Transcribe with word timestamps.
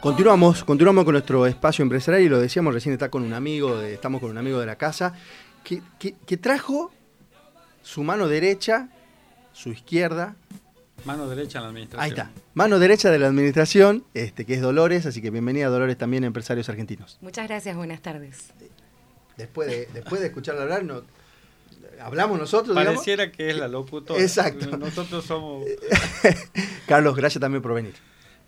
Continuamos, 0.00 0.62
continuamos 0.62 1.04
con 1.04 1.10
nuestro 1.14 1.44
espacio 1.44 1.82
empresarial 1.82 2.22
y 2.22 2.28
lo 2.28 2.38
decíamos 2.38 2.72
recién, 2.72 2.92
está 2.92 3.08
con 3.10 3.24
un 3.24 3.32
amigo, 3.34 3.76
de- 3.78 3.94
estamos 3.94 4.20
con 4.20 4.30
un 4.30 4.38
amigo 4.38 4.60
de 4.60 4.66
la 4.66 4.76
casa, 4.76 5.12
que, 5.64 5.82
que- 5.98 6.14
que 6.24 6.36
trajo 6.36 6.92
su 7.82 8.04
mano 8.04 8.28
derecha, 8.28 8.90
su 9.52 9.70
izquierda, 9.70 10.36
Mano 11.04 11.26
derecha 11.28 11.58
en 11.58 11.62
la 11.64 11.68
administración. 11.70 12.04
ahí 12.04 12.10
está, 12.10 12.30
mano 12.54 12.78
derecha 12.78 13.10
de 13.10 13.18
la 13.18 13.26
administración, 13.26 14.04
este, 14.14 14.46
que 14.46 14.54
es 14.54 14.60
Dolores, 14.60 15.04
así 15.04 15.20
que 15.20 15.30
bienvenida 15.30 15.66
Dolores 15.68 15.98
también 15.98 16.22
a 16.22 16.28
Empresarios 16.28 16.68
Argentinos. 16.68 17.18
Muchas 17.20 17.48
gracias, 17.48 17.74
buenas 17.76 18.00
tardes. 18.00 18.50
Después 19.36 19.68
de, 19.68 19.88
después 19.94 20.20
de 20.20 20.28
escucharla 20.28 20.62
hablar, 20.62 20.84
no, 20.84 21.02
hablamos 22.00 22.38
nosotros, 22.38 22.76
digamos. 22.76 23.00
Pareciera 23.00 23.32
que 23.32 23.50
es 23.50 23.56
la 23.56 23.66
locutora. 23.66 24.20
Exacto. 24.22 24.76
Nosotros 24.76 25.24
somos. 25.24 25.64
Carlos, 26.86 27.16
gracias 27.16 27.40
también 27.40 27.62
por 27.62 27.74
venir. 27.74 27.94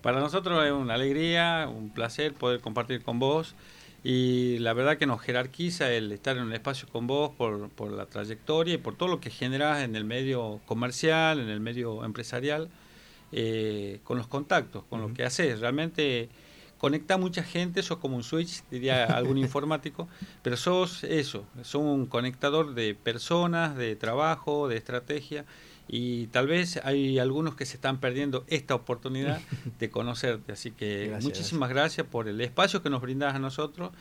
Para 0.01 0.19
nosotros 0.19 0.65
es 0.65 0.71
una 0.71 0.95
alegría, 0.95 1.69
un 1.71 1.89
placer 1.89 2.33
poder 2.33 2.59
compartir 2.59 3.03
con 3.03 3.19
vos. 3.19 3.55
Y 4.03 4.57
la 4.59 4.73
verdad 4.73 4.97
que 4.97 5.05
nos 5.05 5.21
jerarquiza 5.21 5.91
el 5.91 6.11
estar 6.11 6.35
en 6.35 6.43
un 6.43 6.53
espacio 6.53 6.87
con 6.91 7.05
vos 7.05 7.31
por, 7.37 7.69
por 7.69 7.91
la 7.91 8.07
trayectoria 8.07 8.73
y 8.73 8.77
por 8.77 8.95
todo 8.95 9.09
lo 9.09 9.19
que 9.19 9.29
generás 9.29 9.83
en 9.83 9.95
el 9.95 10.05
medio 10.05 10.59
comercial, 10.65 11.39
en 11.39 11.49
el 11.49 11.59
medio 11.59 12.03
empresarial, 12.03 12.69
eh, 13.31 13.99
con 14.03 14.17
los 14.17 14.25
contactos, 14.25 14.83
con 14.89 15.01
lo 15.01 15.13
que 15.13 15.23
haces. 15.23 15.59
Realmente 15.59 16.29
conecta 16.79 17.17
mucha 17.17 17.43
gente, 17.43 17.83
sos 17.83 17.99
como 17.99 18.15
un 18.15 18.23
switch, 18.23 18.63
diría 18.71 19.05
algún 19.15 19.37
informático, 19.37 20.07
pero 20.41 20.57
sos 20.57 21.03
eso, 21.03 21.45
sos 21.61 21.83
un 21.83 22.07
conectador 22.07 22.73
de 22.73 22.95
personas, 22.95 23.77
de 23.77 23.95
trabajo, 23.95 24.67
de 24.67 24.77
estrategia. 24.77 25.45
Y 25.93 26.27
tal 26.27 26.47
vez 26.47 26.79
hay 26.85 27.19
algunos 27.19 27.55
que 27.55 27.65
se 27.65 27.75
están 27.75 27.99
perdiendo 27.99 28.45
esta 28.47 28.73
oportunidad 28.75 29.41
de 29.79 29.89
conocerte. 29.89 30.53
Así 30.53 30.71
que 30.71 31.07
Gracias, 31.07 31.23
muchísimas 31.25 31.69
gracias. 31.69 32.07
por 32.07 32.29
el 32.29 32.39
espacio 32.39 32.81
que 32.81 32.89
nos 32.89 33.01
brindas 33.01 33.35
a 33.35 33.39
nosotros 33.39 33.91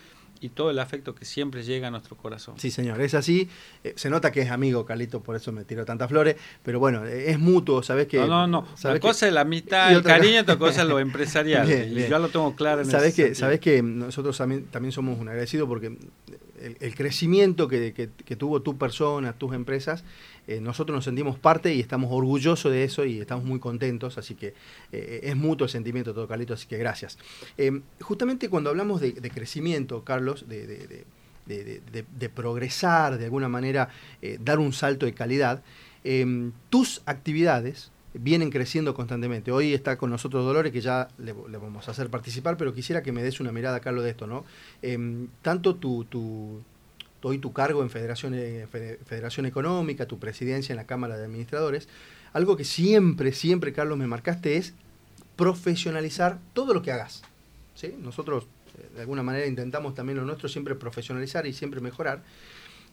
y 0.42 0.50
todo 0.50 0.70
el 0.70 0.78
afecto 0.78 1.14
que 1.16 1.24
siempre 1.24 1.64
llega 1.64 1.88
a 1.88 1.90
nuestro 1.90 2.16
corazón. 2.16 2.54
Sí, 2.58 2.70
señor, 2.70 3.00
es 3.02 3.12
así. 3.14 3.48
Eh, 3.84 3.92
se 3.96 4.08
nota 4.08 4.30
que 4.30 4.40
es 4.40 4.50
amigo, 4.50 4.86
Carlito, 4.86 5.20
por 5.20 5.34
eso 5.36 5.50
me 5.52 5.64
tiró 5.64 5.84
tantas 5.84 6.08
flores, 6.08 6.36
pero 6.62 6.78
bueno, 6.78 7.04
eh, 7.04 7.30
es 7.32 7.38
mutuo, 7.40 7.82
¿sabes 7.82 8.06
qué? 8.06 8.18
no, 8.18 8.26
no, 8.28 8.46
no. 8.46 8.66
¿sabés 8.76 8.84
Una 8.84 8.94
que- 8.94 9.00
cosa 9.00 9.26
es 9.26 9.32
la 9.34 9.40
amistad, 9.42 9.92
el 9.92 10.02
cariño, 10.02 10.40
otra 10.42 10.56
cosa 10.56 10.82
es 10.82 10.88
lo 10.88 10.98
empresarial. 11.00 11.66
Bien, 11.66 11.90
y 11.90 11.94
bien. 11.94 12.08
yo 12.08 12.18
lo 12.20 12.28
tengo 12.28 12.54
claro 12.56 12.80
en 12.82 12.90
Sabes 12.90 13.14
que, 13.14 13.22
sentido. 13.24 13.38
sabes 13.40 13.60
que 13.60 13.82
nosotros 13.82 14.38
también, 14.38 14.64
también 14.68 14.92
somos 14.92 15.18
un 15.18 15.28
agradecido 15.28 15.66
porque 15.68 15.98
el, 16.60 16.94
crecimiento 16.94 17.68
que, 17.68 18.08
tuvo 18.38 18.62
tu 18.62 18.76
persona, 18.76 19.32
tus 19.32 19.54
empresas, 19.54 20.04
eh, 20.46 20.60
nosotros 20.60 20.94
nos 20.94 21.04
sentimos 21.04 21.38
parte 21.38 21.74
y 21.74 21.80
estamos 21.80 22.10
orgullosos 22.12 22.72
de 22.72 22.84
eso 22.84 23.04
y 23.04 23.20
estamos 23.20 23.44
muy 23.44 23.58
contentos, 23.58 24.18
así 24.18 24.34
que 24.34 24.54
eh, 24.92 25.20
es 25.22 25.36
mutuo 25.36 25.64
el 25.66 25.70
sentimiento 25.70 26.14
todo, 26.14 26.28
Carlito, 26.28 26.54
así 26.54 26.66
que 26.66 26.78
gracias. 26.78 27.18
Eh, 27.56 27.80
justamente 28.00 28.48
cuando 28.48 28.70
hablamos 28.70 29.00
de, 29.00 29.14
crecimiento, 29.30 30.04
Carlos, 30.04 30.48
de, 30.48 31.04
de- 31.46 32.28
progresar, 32.28 33.18
de 33.18 33.24
alguna 33.24 33.48
manera 33.48 33.88
dar 34.40 34.60
un 34.60 34.72
salto 34.72 35.04
de 35.04 35.14
calidad, 35.14 35.62
tus 36.68 37.02
actividades 37.06 37.90
vienen 38.14 38.50
creciendo 38.50 38.94
constantemente. 38.94 39.52
Hoy 39.52 39.72
está 39.74 39.96
con 39.96 40.10
nosotros 40.10 40.44
Dolores, 40.44 40.72
que 40.72 40.80
ya 40.80 41.08
le, 41.18 41.32
vamos 41.32 41.86
a 41.88 41.90
hacer 41.92 42.10
participar, 42.10 42.56
pero 42.56 42.72
quisiera 42.74 43.02
que 43.02 43.12
me 43.12 43.22
des 43.22 43.40
una 43.40 43.52
mirada, 43.52 43.80
Carlos, 43.80 44.04
de 44.04 44.10
esto, 44.10 44.26
¿no? 44.26 44.44
Em, 44.82 45.28
tanto 45.42 45.76
tu, 45.76 46.04
tu, 46.04 46.60
hoy 47.22 47.38
tu 47.38 47.52
cargo 47.52 47.82
en 47.82 47.90
Federación, 47.90 48.34
eh, 48.34 48.66
Fede- 48.70 48.98
Federación 49.06 49.46
Económica, 49.46 50.06
tu 50.06 50.18
presidencia 50.18 50.72
en 50.72 50.76
la 50.76 50.86
Cámara 50.86 51.16
de 51.16 51.24
Administradores, 51.24 51.88
algo 52.32 52.56
que 52.56 52.64
siempre, 52.64 53.32
siempre, 53.32 53.72
Carlos, 53.72 53.96
me 53.98 54.06
marcaste 54.06 54.56
es 54.56 54.74
profesionalizar 55.36 56.38
todo 56.52 56.74
lo 56.74 56.82
que 56.82 56.92
hagas. 56.92 57.22
¿sí? 57.74 57.94
Nosotros, 58.02 58.46
eh, 58.78 58.86
de 58.96 59.00
alguna 59.02 59.22
manera, 59.22 59.46
intentamos 59.46 59.94
también 59.94 60.18
lo 60.18 60.24
nuestro 60.24 60.48
siempre 60.48 60.74
profesionalizar 60.74 61.46
y 61.46 61.52
siempre 61.52 61.80
mejorar. 61.80 62.22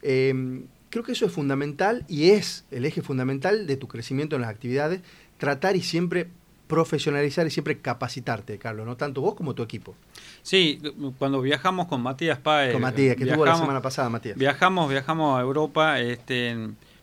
Eh, 0.02 0.64
creo 0.90 1.04
que 1.04 1.12
eso 1.12 1.26
es 1.26 1.32
fundamental 1.32 2.06
y 2.08 2.32
es 2.32 2.66
el 2.72 2.86
eje 2.86 3.02
fundamental 3.02 3.68
de 3.68 3.78
tu 3.78 3.88
crecimiento 3.88 4.36
en 4.36 4.42
las 4.42 4.52
actividades, 4.52 5.02
tratar 5.38 5.76
y 5.76 5.82
siempre 5.82 6.28
profesionalizar 6.68 7.48
y 7.48 7.50
siempre 7.50 7.80
capacitarte, 7.80 8.58
Carlos, 8.58 8.86
no 8.86 8.98
tanto 8.98 9.22
vos 9.22 9.36
como 9.36 9.56
tu 9.56 9.64
equipo. 9.64 9.96
Sí, 10.42 10.82
cuando 11.18 11.42
viajamos 11.42 11.88
con 11.88 12.02
Matías 12.02 12.40
Páez. 12.40 12.74
con 12.74 12.82
Matías, 12.82 13.16
que 13.16 13.26
tuvo 13.26 13.46
la 13.46 13.56
semana 13.56 13.82
pasada, 13.82 14.10
Matías. 14.10 14.38
Viajamos, 14.38 14.90
viajamos 14.90 15.40
a 15.40 15.42
Europa, 15.42 16.00
este, 16.00 16.56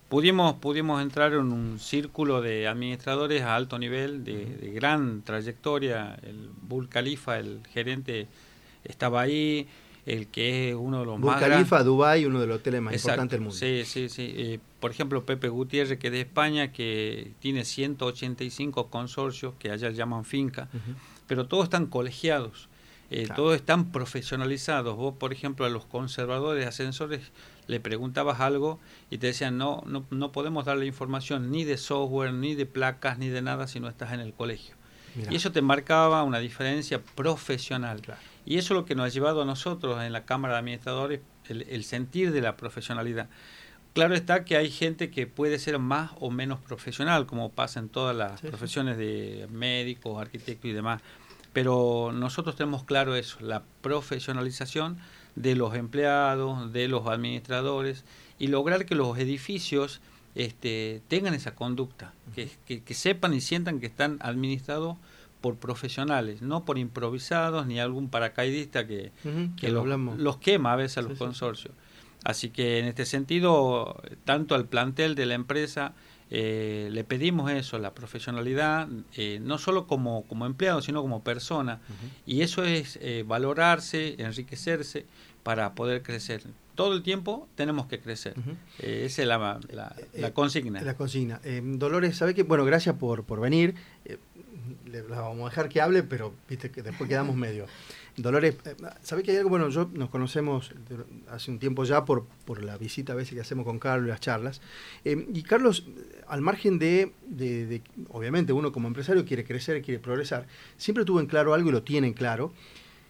pudimos, 0.08 0.54
pudimos 0.54 1.02
entrar 1.02 1.32
en 1.32 1.52
un 1.52 1.78
círculo 1.78 2.42
de 2.42 2.68
administradores 2.68 3.42
a 3.42 3.56
alto 3.56 3.78
nivel, 3.78 4.24
de, 4.24 4.44
de 4.44 4.70
gran 4.70 5.22
trayectoria. 5.22 6.18
El 6.22 6.50
Bull 6.62 6.88
Khalifa, 6.88 7.38
el 7.38 7.60
gerente, 7.72 8.28
estaba 8.84 9.22
ahí, 9.22 9.66
el 10.06 10.26
que 10.28 10.70
es 10.70 10.74
uno 10.74 11.00
de 11.00 11.06
los 11.06 11.20
Burj 11.20 11.32
más 11.32 11.40
Khalifa, 11.40 11.76
grandes. 11.76 11.84
Dubái, 11.86 12.26
uno 12.26 12.40
de 12.40 12.46
los 12.46 12.56
hoteles 12.58 12.82
más 12.82 12.92
Exacto, 12.94 13.22
importantes 13.22 13.36
del 13.38 13.40
mundo. 13.40 13.56
Sí, 13.56 13.84
sí, 13.84 14.08
sí. 14.08 14.34
Eh, 14.36 14.58
por 14.80 14.90
ejemplo, 14.90 15.24
Pepe 15.24 15.48
Gutiérrez, 15.48 15.98
que 15.98 16.08
es 16.08 16.12
de 16.12 16.20
España, 16.20 16.72
que 16.72 17.32
tiene 17.40 17.64
185 17.64 18.90
consorcios, 18.90 19.54
que 19.58 19.70
allá 19.70 19.90
llaman 19.90 20.24
finca, 20.24 20.68
pero 21.26 21.46
todos 21.46 21.64
están 21.64 21.86
colegiados, 21.86 22.68
eh, 23.10 23.24
Claro. 23.24 23.42
todos 23.42 23.56
están 23.56 23.92
profesionalizados. 23.92 24.96
Vos, 24.96 25.14
por 25.18 25.32
ejemplo, 25.32 25.64
a 25.66 25.68
los 25.70 25.84
conservadores 25.86 26.66
ascensores 26.66 27.32
le 27.66 27.80
preguntabas 27.80 28.40
algo 28.40 28.78
y 29.10 29.16
te 29.18 29.28
decían, 29.28 29.56
no, 29.56 29.82
no, 29.86 30.04
no 30.10 30.32
podemos 30.32 30.66
darle 30.66 30.84
información 30.86 31.50
ni 31.50 31.64
de 31.64 31.78
software, 31.78 32.32
ni 32.34 32.54
de 32.54 32.66
placas, 32.66 33.18
ni 33.18 33.28
de 33.28 33.40
nada 33.40 33.66
si 33.68 33.80
no 33.80 33.88
estás 33.88 34.12
en 34.12 34.20
el 34.20 34.34
colegio. 34.34 34.74
Mirá. 35.14 35.32
Y 35.32 35.36
eso 35.36 35.50
te 35.52 35.62
marcaba 35.62 36.22
una 36.24 36.40
diferencia 36.40 37.00
profesional. 37.14 38.00
Claro. 38.02 38.20
Y 38.46 38.58
eso 38.58 38.74
es 38.74 38.80
lo 38.80 38.84
que 38.84 38.94
nos 38.94 39.06
ha 39.06 39.08
llevado 39.08 39.42
a 39.42 39.44
nosotros 39.44 40.02
en 40.02 40.12
la 40.12 40.24
Cámara 40.24 40.54
de 40.54 40.60
Administradores, 40.60 41.20
el, 41.48 41.62
el 41.62 41.84
sentir 41.84 42.30
de 42.32 42.40
la 42.40 42.56
profesionalidad. 42.56 43.28
Claro 43.94 44.14
está 44.14 44.44
que 44.44 44.56
hay 44.56 44.70
gente 44.70 45.10
que 45.10 45.26
puede 45.26 45.58
ser 45.58 45.78
más 45.78 46.10
o 46.20 46.30
menos 46.30 46.58
profesional, 46.60 47.26
como 47.26 47.50
pasa 47.52 47.78
en 47.80 47.88
todas 47.88 48.14
las 48.16 48.40
Sí, 48.40 48.48
profesiones 48.48 48.96
de 48.98 49.46
médicos, 49.52 50.20
arquitectos 50.20 50.68
y 50.70 50.72
demás. 50.74 51.00
Pero 51.52 52.10
nosotros 52.12 52.56
tenemos 52.56 52.82
claro 52.82 53.14
eso, 53.14 53.38
la 53.40 53.62
profesionalización 54.18 54.98
de 55.36 55.54
los 55.54 55.74
empleados, 55.74 56.72
de 56.72 56.88
los 56.88 57.06
administradores 57.06 58.04
y 58.38 58.48
lograr 58.48 58.86
que 58.86 58.94
los 58.94 59.16
edificios 59.18 60.00
este, 60.34 61.00
tengan 61.08 61.34
esa 61.34 61.54
conducta, 61.54 62.12
que, 62.34 62.50
que- 62.66 62.82
que 62.82 62.94
sepan 62.94 63.34
y 63.34 63.40
sientan 63.40 63.78
que 63.80 63.86
están 63.86 64.18
administrados 64.20 64.96
por 65.44 65.56
profesionales, 65.58 66.40
no 66.40 66.64
por 66.64 66.78
improvisados 66.78 67.66
ni 67.66 67.78
algún 67.78 68.08
paracaidista 68.08 68.86
que, 68.86 69.12
que 69.60 69.68
lo 69.68 69.84
los, 70.16 70.38
quema 70.38 70.72
a 70.72 70.76
veces 70.76 70.96
a 70.96 71.02
los 71.02 71.12
Sí, 71.12 71.18
consorcios. 71.18 71.74
Así 72.24 72.48
que 72.48 72.78
en 72.78 72.86
este 72.86 73.04
sentido, 73.04 74.00
tanto 74.24 74.54
al 74.54 74.64
plantel 74.64 75.14
de 75.14 75.26
la 75.26 75.34
empresa, 75.34 75.92
eh, 76.30 76.88
le 76.90 77.04
pedimos 77.04 77.50
eso, 77.50 77.78
la 77.78 77.92
profesionalidad, 77.92 78.88
eh, 79.16 79.38
no 79.42 79.58
solo 79.58 79.86
como, 79.86 80.22
como 80.28 80.46
empleado, 80.46 80.80
sino 80.80 81.02
como 81.02 81.22
persona. 81.22 81.80
Y 82.24 82.40
eso 82.40 82.64
es 82.64 82.98
eh, 83.02 83.22
valorarse, 83.26 84.14
enriquecerse 84.16 85.04
para 85.42 85.74
poder 85.74 86.02
crecer. 86.02 86.44
Todo 86.74 86.94
el 86.94 87.02
tiempo 87.02 87.46
tenemos 87.54 87.86
que 87.86 88.00
crecer. 88.00 88.34
Esa 88.78 89.22
es 89.22 89.28
la, 89.28 89.60
la- 89.70 89.94
la 90.14 90.32
consigna. 90.32 90.80
La 90.80 90.96
consigna. 90.96 91.40
Dolores, 91.62 92.16
¿sabe 92.16 92.32
qué? 92.34 92.42
Bueno, 92.44 92.64
gracias 92.64 92.96
por, 92.96 93.24
por 93.24 93.38
venir. 93.40 93.74
Le 94.90 95.02
vamos 95.02 95.46
a 95.46 95.50
dejar 95.50 95.68
que 95.68 95.80
hable, 95.80 96.02
pero 96.02 96.32
viste 96.48 96.70
que 96.70 96.82
después 96.82 97.08
quedamos 97.08 97.36
medio. 97.36 97.66
Dolores, 98.16 98.54
eh, 98.64 98.76
¿sabe 99.02 99.22
que 99.22 99.32
hay 99.32 99.38
algo? 99.38 99.50
Bueno, 99.50 99.68
yo 99.70 99.90
nos 99.92 100.08
conocemos 100.10 100.70
hace 101.30 101.50
un 101.50 101.58
tiempo 101.58 101.84
ya 101.84 102.04
por, 102.04 102.24
por 102.44 102.62
la 102.62 102.76
visita 102.78 103.12
a 103.12 103.16
veces 103.16 103.34
que 103.34 103.40
hacemos 103.40 103.64
con 103.64 103.78
Carlos 103.78 104.06
y 104.06 104.10
las 104.10 104.20
charlas. 104.20 104.60
Eh, 105.04 105.26
y 105.34 105.42
Carlos, 105.42 105.86
al 106.28 106.40
margen 106.40 106.78
de, 106.78 107.12
de- 107.26 107.66
de- 107.66 107.82
obviamente 108.10 108.52
uno 108.52 108.70
como 108.72 108.86
empresario 108.88 109.24
quiere 109.24 109.44
crecer, 109.44 109.82
quiere 109.82 109.98
progresar, 110.00 110.46
siempre 110.76 111.04
tuvo 111.04 111.20
en 111.20 111.26
claro 111.26 111.54
algo 111.54 111.68
y 111.70 111.72
lo 111.72 111.82
tiene 111.82 112.06
en 112.06 112.12
claro, 112.14 112.52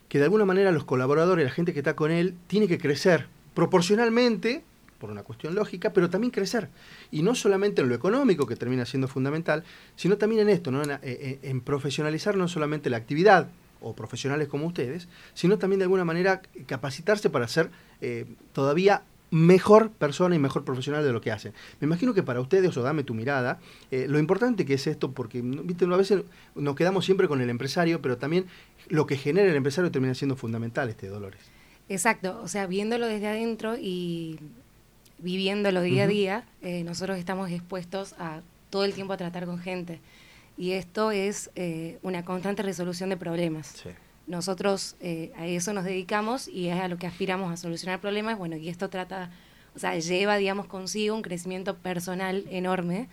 que 0.09 0.19
de 0.19 0.25
alguna 0.25 0.44
manera 0.44 0.70
los 0.73 0.84
colaboradores, 0.84 1.44
la 1.44 1.50
gente 1.50 1.73
que 1.73 1.81
está 1.81 1.94
con 1.96 2.11
él, 2.11 2.34
tiene 2.46 2.67
que 2.69 2.79
crecer 2.79 3.26
proporcionalmente, 3.55 4.62
por 4.99 5.11
una 5.11 5.23
cuestión 5.23 5.55
lógica, 5.55 5.93
pero 5.93 6.11
también 6.11 6.31
crecer. 6.31 6.69
Y 7.11 7.23
no 7.23 7.35
solamente 7.35 7.82
en 7.82 7.88
lo 7.88 7.94
económico, 7.94 8.46
que 8.46 8.56
termina 8.56 8.87
siendo 8.87 9.08
fundamental, 9.08 9.64
sino 9.96 10.17
también 10.17 10.43
en 10.43 10.49
esto, 10.49 10.70
¿no? 10.70 10.82
en, 10.82 10.99
en- 11.02 11.61
profesionalizar 11.61 12.37
no 12.37 12.49
solamente 12.49 12.91
la 12.91 12.96
actividad, 12.96 13.49
o 13.81 13.94
profesionales 13.94 14.49
como 14.49 14.67
ustedes, 14.67 15.08
sino 15.35 15.58
también 15.58 15.79
de 15.79 15.85
alguna 15.85 16.06
manera 16.06 16.41
capacitarse 16.67 17.29
para 17.29 17.46
ser 17.46 17.70
eh, 18.00 18.25
todavía 18.55 19.02
mejor 19.31 19.91
persona 19.91 20.35
y 20.37 20.38
mejor 20.38 20.64
profesional 20.64 21.05
de 21.05 21.12
lo 21.12 21.20
que 21.20 21.32
hacen. 21.32 21.52
Me 21.81 21.87
imagino 21.87 22.14
que 22.14 22.23
para 22.23 22.41
ustedes, 22.41 22.75
o 22.76 22.82
dame 22.82 23.02
tu 23.02 23.14
mirada, 23.14 23.58
eh, 23.91 24.06
lo 24.08 24.19
importante 24.19 24.64
que 24.64 24.75
es 24.75 24.87
esto, 24.87 25.12
porque. 25.12 25.43
¿viste? 25.43 25.85
a 25.85 25.96
veces 25.96 26.23
nos 26.55 26.76
quedamos 26.76 27.05
siempre 27.05 27.29
con 27.29 27.41
el 27.41 27.50
empresario, 27.50 28.00
pero 28.00 28.17
también 28.17 28.46
lo 28.88 29.06
que 29.06 29.17
genera 29.17 29.50
el 29.50 29.56
empresario 29.56 29.91
termina 29.91 30.14
siendo 30.14 30.37
fundamental, 30.37 30.88
este 30.88 31.08
Dolores. 31.08 31.41
Exacto, 31.88 32.41
o 32.43 32.49
sea, 32.49 32.67
viéndolo 32.67 33.06
desde 33.06 33.26
adentro 33.26 33.76
y 33.76 34.38
viviéndolo 35.25 35.81
día 35.82 36.05
a 36.05 36.06
día, 36.06 36.44
eh, 36.62 36.85
nosotros 36.85 37.19
estamos 37.19 37.50
expuestos 37.50 38.15
a 38.19 38.43
todo 38.71 38.85
el 38.85 38.94
tiempo 38.94 39.12
a 39.12 39.17
tratar 39.17 39.47
con 39.47 39.59
gente. 39.59 40.00
Y 40.56 40.73
esto 40.73 41.11
es 41.11 41.50
eh, 41.56 41.99
una 42.03 42.25
constante 42.25 42.62
resolución 42.62 43.09
de 43.09 43.17
problemas. 43.17 43.82
nosotros 44.26 44.97
a 45.37 45.47
eso 45.47 45.73
nos 45.73 45.85
dedicamos 45.85 46.49
y 46.49 46.69
es 46.69 46.81
a 46.81 46.88
lo 46.88 46.97
que 46.97 47.06
aspiramos 47.06 47.53
a 47.53 47.56
solucionar 47.56 48.00
problemas. 48.00 48.38
Bueno, 48.38 48.56
y 48.56 48.69
esto 48.69 48.88
trata, 48.88 49.31
o 49.75 49.79
sea, 49.79 49.99
lleva, 49.99 50.37
digamos, 50.37 50.67
consigo 50.67 51.15
un 51.17 51.23
crecimiento 51.23 51.77
personal 51.77 52.44
enorme 52.50 53.09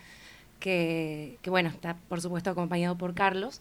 que, 0.60 1.38
que 1.42 1.50
bueno, 1.50 1.70
está 1.70 1.96
por 2.08 2.20
supuesto 2.20 2.50
acompañado 2.50 2.96
por 2.96 3.14
Carlos 3.14 3.60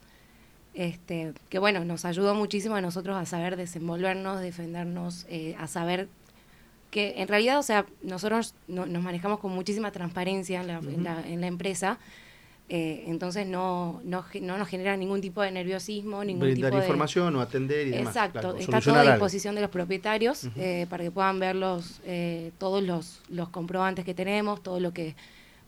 este, 0.74 1.34
que 1.50 1.60
bueno, 1.60 1.84
nos 1.84 2.06
ayudó 2.06 2.34
muchísimo 2.34 2.76
a 2.76 2.82
nosotros 2.82 3.18
a 3.18 3.26
saber 3.26 3.58
desenvolvernos, 3.58 4.40
defendernos, 4.40 5.26
eh, 5.30 5.56
a 5.60 5.68
saber 5.68 6.08
que 6.92 7.16
en 7.18 7.28
realidad, 7.28 7.58
o 7.58 7.64
sea, 7.64 7.86
nosotros 8.04 8.54
nos 8.68 9.04
manejamos 9.04 9.40
con 9.40 9.52
muchísima 9.52 9.92
transparencia 9.92 10.62
en 10.62 10.68
la, 10.68 11.24
en 11.26 11.42
la, 11.42 11.48
empresa, 11.48 11.98
eh, 12.70 13.06
entonces 13.08 13.48
no, 13.48 14.02
no, 14.04 14.24
no, 14.42 14.58
nos 14.58 14.68
genera 14.68 14.96
ningún 14.98 15.22
tipo 15.22 15.42
de 15.42 15.52
nerviosismo, 15.52 16.24
ningún 16.24 16.52
Brindar 16.52 16.70
tipo 16.70 16.78
de... 16.78 16.84
información 16.84 17.36
o 17.36 17.42
atender 17.42 17.88
y 17.88 17.92
demás. 17.92 18.16
Exacto, 18.16 18.56
está 18.58 18.82
todo 18.82 18.96
a 18.96 19.04
disposición 19.04 19.56
de 19.56 19.62
los 19.62 19.72
propietarios 19.72 20.50
eh, 20.56 20.86
para 20.90 21.04
que 21.04 21.12
puedan 21.12 21.40
ver 21.40 21.56
los, 21.56 22.02
todos 22.60 22.84
los, 22.84 23.22
los 23.30 23.50
comprobantes 23.50 24.06
que 24.06 24.14
tenemos, 24.14 24.62
todo 24.62 24.80
lo 24.80 24.94
que 24.94 25.16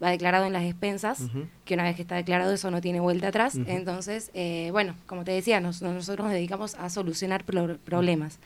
va 0.04 0.10
declarado 0.10 0.46
en 0.46 0.54
las 0.54 0.64
expensas, 0.64 1.24
que 1.66 1.74
una 1.76 1.84
vez 1.84 1.96
que 1.96 2.02
está 2.02 2.16
declarado 2.16 2.52
eso 2.54 2.70
no 2.70 2.82
tiene 2.82 3.00
vuelta 3.00 3.30
atrás. 3.30 3.56
Entonces, 3.56 4.32
eh, 4.34 4.70
bueno, 4.72 4.96
como 5.06 5.24
te 5.24 5.32
decía, 5.32 5.62
nosotros 5.62 6.20
nos 6.20 6.32
dedicamos 6.32 6.76
a 6.76 6.90
solucionar 6.90 7.44
problemas. 7.44 8.40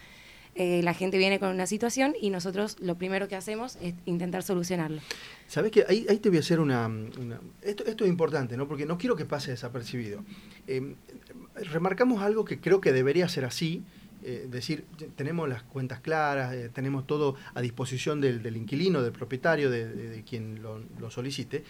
Eh, 0.60 0.82
la 0.82 0.96
gente 0.96 1.20
viene 1.20 1.40
con 1.40 1.50
una 1.50 1.68
situación 1.68 2.16
y 2.20 2.32
nosotros 2.32 2.78
lo 2.80 2.96
primero 2.96 3.28
que 3.28 3.36
hacemos 3.36 3.78
es 3.80 3.94
intentar 4.06 4.42
solucionarlo. 4.42 5.02
Sabes 5.48 5.72
que 5.72 5.86
ahí, 5.88 6.08
ahí, 6.10 6.18
te 6.18 6.30
voy 6.30 6.40
a 6.40 6.42
hacer 6.42 6.60
una... 6.60 6.90
esto, 7.62 7.86
esto, 7.86 8.06
es 8.06 8.10
importante, 8.10 8.58
¿no? 8.58 8.68
Porque 8.68 8.88
no 8.88 8.98
quiero 8.98 9.16
que 9.16 9.26
pase 9.26 9.52
desapercibido. 9.52 10.24
Eh, 10.66 10.96
remarcamos 11.72 12.24
algo 12.24 12.44
que 12.44 12.60
creo 12.60 12.82
que 12.82 12.92
debería 12.92 13.30
ser 13.30 13.46
así, 13.46 13.84
eh, 14.24 14.48
decir, 14.50 14.84
tenemos 15.16 15.48
las 15.48 15.62
cuentas 15.62 16.00
claras, 16.00 16.56
tenemos 16.74 17.06
todo 17.06 17.36
a 17.54 17.62
disposición 17.62 18.20
del, 18.20 18.58
inquilino, 18.58 19.04
del 19.04 19.12
propietario, 19.12 19.70
de, 19.70 20.24
quien 20.28 20.64
lo, 20.64 21.12
solicite. 21.12 21.64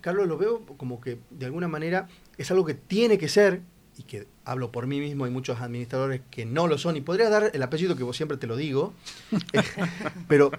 Carlos, 0.00 0.26
lo 0.26 0.38
veo 0.38 0.64
como 0.78 1.02
que 1.02 1.18
de 1.28 1.44
alguna 1.44 1.68
manera 1.68 2.08
es 2.38 2.50
algo 2.50 2.64
que 2.64 2.72
tiene 2.72 3.18
que 3.18 3.28
ser, 3.28 3.60
y 3.98 4.04
que 4.04 4.26
hablo 4.44 4.72
por 4.72 4.86
mí 4.86 5.00
mismo, 5.00 5.24
hay 5.24 5.30
muchos 5.30 5.60
administradores 5.60 6.22
que 6.30 6.46
no 6.46 6.66
lo 6.66 6.78
son, 6.78 6.96
y 6.96 7.00
podría 7.00 7.28
dar 7.28 7.50
el 7.52 7.62
apellido 7.62 7.96
que 7.96 8.02
vos 8.02 8.16
siempre 8.16 8.38
te 8.38 8.46
lo 8.46 8.56
digo, 8.56 8.94
eh, 9.52 9.62
pero 10.28 10.50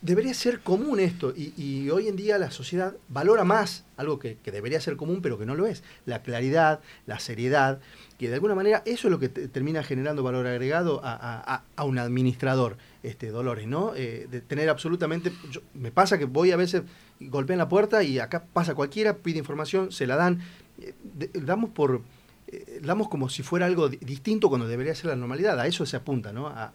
debería 0.00 0.34
ser 0.34 0.60
común 0.60 1.00
esto, 1.00 1.32
y, 1.36 1.88
hoy 1.90 2.08
en 2.08 2.16
día 2.16 2.38
la 2.38 2.50
sociedad 2.50 2.94
valora 3.08 3.44
más 3.44 3.84
algo 3.96 4.18
que, 4.18 4.38
que, 4.42 4.50
debería 4.50 4.80
ser 4.80 4.96
común, 4.96 5.20
pero 5.22 5.38
que 5.38 5.46
no 5.46 5.54
lo 5.54 5.66
es, 5.66 5.82
la 6.06 6.22
claridad, 6.22 6.80
la 7.06 7.18
seriedad, 7.18 7.80
que 8.20 8.28
de 8.28 8.34
alguna 8.34 8.54
manera 8.54 8.82
eso 8.84 9.08
es 9.08 9.12
lo 9.12 9.18
que 9.18 9.30
termina 9.30 9.82
generando 9.82 10.22
valor 10.22 10.46
agregado 10.46 11.00
a, 11.02 11.64
un 11.82 11.98
administrador, 11.98 12.76
este, 13.02 13.30
Dolores, 13.30 13.66
¿no? 13.66 13.94
Eh, 13.96 14.28
de 14.30 14.42
tener 14.42 14.68
absolutamente, 14.68 15.32
me 15.72 15.90
pasa 15.90 16.18
que 16.18 16.26
voy 16.26 16.50
a 16.52 16.58
veces, 16.58 16.82
golpeo 17.18 17.54
en 17.54 17.58
la 17.58 17.70
puerta 17.70 18.02
y 18.02 18.18
acá 18.18 18.44
pasa 18.52 18.74
cualquiera, 18.74 19.16
pide 19.16 19.38
información, 19.38 19.90
se 19.90 20.06
la 20.06 20.16
dan, 20.16 20.42
eh, 20.82 20.92
damos 21.32 21.70
por, 21.70 22.02
eh, 22.52 22.80
damos 22.82 23.08
como 23.08 23.28
si 23.28 23.42
fuera 23.42 23.66
algo 23.66 23.88
distinto 23.88 24.48
cuando 24.48 24.66
debería 24.66 24.94
ser 24.94 25.06
la 25.06 25.16
normalidad, 25.16 25.58
a 25.58 25.66
eso 25.66 25.86
se 25.86 25.96
apunta, 25.96 26.32
¿no? 26.32 26.48
A, 26.48 26.72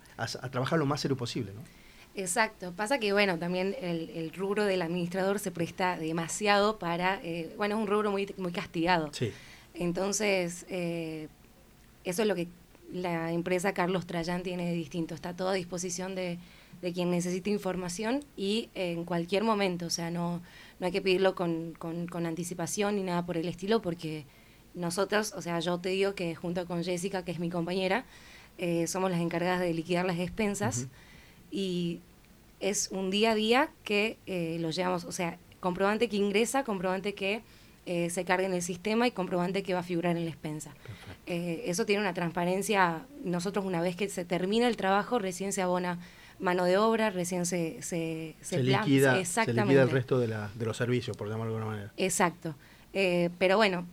trabajar 0.51 0.79
lo 0.79 0.85
más 0.85 1.01
serio 1.01 1.17
posible, 1.17 1.53
¿no? 1.53 1.61
Exacto, 2.15 2.71
pasa 2.73 2.97
que 2.97 3.11
bueno, 3.11 3.37
también 3.37 3.75
el, 3.81 4.31
rubro 4.33 4.63
del 4.63 4.81
administrador 4.81 5.37
se 5.39 5.51
presta 5.51 5.97
demasiado 5.97 6.79
para, 6.79 7.19
bueno, 7.57 7.75
es 7.75 7.81
un 7.81 7.87
rubro 7.87 8.09
muy, 8.09 8.33
muy 8.37 8.53
castigado. 8.53 9.09
Sí. 9.11 9.33
Entonces, 9.77 10.65
eh, 10.69 11.27
eso 12.03 12.21
es 12.21 12.27
lo 12.27 12.35
que 12.35 12.47
la 12.91 13.31
empresa 13.31 13.73
Carlos 13.73 14.05
Trayán 14.05 14.43
tiene 14.43 14.65
de 14.67 14.73
distinto. 14.73 15.15
Está 15.15 15.35
todo 15.35 15.49
a 15.49 15.53
disposición 15.53 16.15
de, 16.15 16.39
quien 16.93 17.09
necesite 17.09 17.49
información 17.49 18.23
y 18.37 18.69
en 18.75 19.05
cualquier 19.05 19.43
momento. 19.43 19.87
O 19.87 19.89
sea, 19.89 20.11
no, 20.11 20.41
no 20.79 20.85
hay 20.85 20.91
que 20.91 21.01
pedirlo 21.01 21.35
con, 21.35 21.73
con, 21.73 22.25
anticipación 22.25 22.95
ni 22.95 23.03
nada 23.03 23.25
por 23.25 23.37
el 23.37 23.47
estilo, 23.47 23.81
porque 23.81 24.25
nosotros, 24.75 25.33
o 25.35 25.41
sea, 25.41 25.59
yo 25.59 25.79
te 25.79 25.89
digo 25.89 26.15
que 26.15 26.35
junto 26.35 26.65
con 26.65 26.83
Jessica, 26.83 27.23
que 27.23 27.31
es 27.31 27.39
mi 27.39 27.49
compañera, 27.49 28.05
eh, 28.57 28.87
somos 28.87 29.09
las 29.11 29.19
encargadas 29.19 29.59
de 29.59 29.73
liquidar 29.73 30.05
las 30.05 30.19
expensas 30.19 30.87
y 31.51 31.99
es 32.59 32.89
un 32.91 33.09
día 33.09 33.31
a 33.31 33.35
día 33.35 33.69
que 33.83 34.17
eh, 34.25 34.57
lo 34.59 34.71
llevamos, 34.71 35.03
o 35.05 35.11
sea, 35.11 35.37
comprobante 35.59 36.09
que 36.09 36.17
ingresa, 36.17 36.63
comprobante 36.63 37.13
que 37.13 37.41
eh, 37.85 38.09
se 38.09 38.25
cargue 38.25 38.47
en 38.47 38.53
el 38.53 38.63
sistema 38.63 39.07
y 39.07 39.11
comprobante 39.11 39.61
que 39.61 39.73
va 39.73 39.81
a 39.81 39.83
figurar 39.83 40.17
en 40.17 40.25
la 40.25 40.31
expensa. 40.31 40.73
Eh, 41.27 41.63
eso 41.65 41.85
tiene 41.85 42.01
una 42.01 42.15
transparencia. 42.15 43.05
Nosotros 43.23 43.63
una 43.63 43.81
vez 43.81 43.95
que 43.95 44.09
se 44.09 44.25
termina 44.25 44.67
el 44.67 44.75
trabajo, 44.75 45.19
recién 45.19 45.53
se 45.53 45.61
abona 45.61 45.99
mano 46.39 46.65
de 46.65 46.77
obra, 46.77 47.11
recién 47.11 47.45
se, 47.45 47.81
se, 47.81 48.35
se, 48.41 48.63
liquida, 48.63 49.19
exactamente. 49.19 49.79
el 49.79 49.89
resto 49.89 50.19
de, 50.19 50.27
la, 50.27 50.49
de 50.55 50.65
los 50.65 50.75
servicios, 50.77 51.15
por 51.15 51.29
llamarlo 51.29 51.53
de 51.53 51.57
alguna 51.57 51.75
manera. 51.75 51.93
Exacto. 51.97 52.55
Eh, 52.95 53.29
pero 53.37 53.57
bueno, 53.57 53.85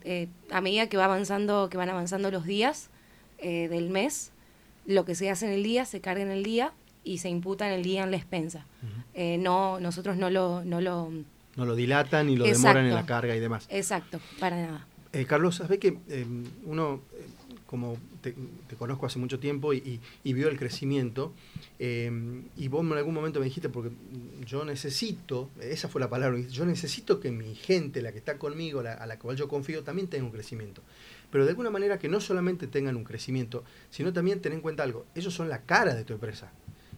a 0.49 0.61
medida 0.61 0.89
que 0.89 0.97
va 0.97 1.05
avanzando, 1.05 1.69
que 1.69 1.77
van 1.77 1.89
avanzando 1.89 2.31
los 2.31 2.45
días 2.45 2.89
del 3.41 3.89
mes, 3.89 4.31
lo 4.85 5.03
que 5.03 5.15
se 5.15 5.29
hace 5.29 5.45
en 5.45 5.51
el 5.51 5.63
día 5.63 5.83
se 5.85 5.99
carga 5.99 6.23
en 6.23 6.31
el 6.31 6.43
día 6.43 6.71
y 7.03 7.17
se 7.17 7.27
imputa 7.29 7.67
en 7.67 7.73
el 7.73 7.83
día 7.83 8.03
en 8.03 8.11
la 8.11 8.17
expensa. 8.17 8.65
no, 9.15 9.79
nosotros 9.79 10.17
no 10.17 10.29
lo, 10.29 10.63
no 10.63 10.79
lo 10.79 11.11
no 11.55 11.65
lo 11.65 11.75
dilatan 11.75 12.29
y 12.29 12.35
lo 12.35 12.45
demoran 12.45 12.85
en 12.85 12.95
la 12.95 13.05
carga 13.05 13.35
y 13.35 13.39
demás. 13.39 13.67
Exacto, 13.69 14.19
para 14.39 14.55
nada. 14.55 14.87
Eh, 15.11 15.25
Carlos, 15.25 15.55
¿sabes 15.55 15.77
que 15.77 15.99
eh, 16.09 16.25
uno, 16.65 17.01
eh, 17.12 17.12
como 17.73 17.97
te, 18.21 18.35
conozco 18.77 19.07
hace 19.07 19.17
mucho 19.17 19.39
tiempo 19.39 19.73
y, 19.73 19.99
vio 20.23 20.47
el 20.47 20.59
crecimiento, 20.59 21.33
y 21.79 22.67
vos 22.67 22.85
en 22.85 22.93
algún 22.93 23.15
momento 23.15 23.39
me 23.39 23.45
dijiste, 23.45 23.67
porque 23.67 23.89
yo 24.45 24.63
necesito, 24.63 25.49
esa 25.59 25.89
fue 25.89 25.99
la 25.99 26.07
palabra, 26.07 26.39
yo 26.39 26.67
necesito 26.67 27.19
que 27.19 27.31
mi 27.31 27.55
gente, 27.55 28.03
la 28.03 28.11
que 28.11 28.19
está 28.19 28.37
conmigo, 28.37 28.81
a 28.81 29.07
la 29.07 29.17
cual 29.17 29.37
yo 29.37 29.47
confío, 29.47 29.83
también 29.83 30.07
tenga 30.07 30.23
un 30.23 30.31
crecimiento. 30.31 30.83
Pero 31.31 31.45
de 31.45 31.49
alguna 31.49 31.71
manera 31.71 31.97
que 31.97 32.09
no 32.09 32.19
solamente 32.19 32.67
tengan 32.67 32.95
un 32.95 33.05
crecimiento, 33.05 33.63
sino 33.89 34.13
también 34.13 34.39
ten 34.39 34.53
en 34.53 34.61
cuenta 34.61 34.83
algo, 34.83 35.07
ellos 35.15 35.33
son 35.33 35.49
la 35.49 35.63
cara 35.63 35.95
de 35.95 36.03
tu 36.03 36.13
empresa. 36.13 36.51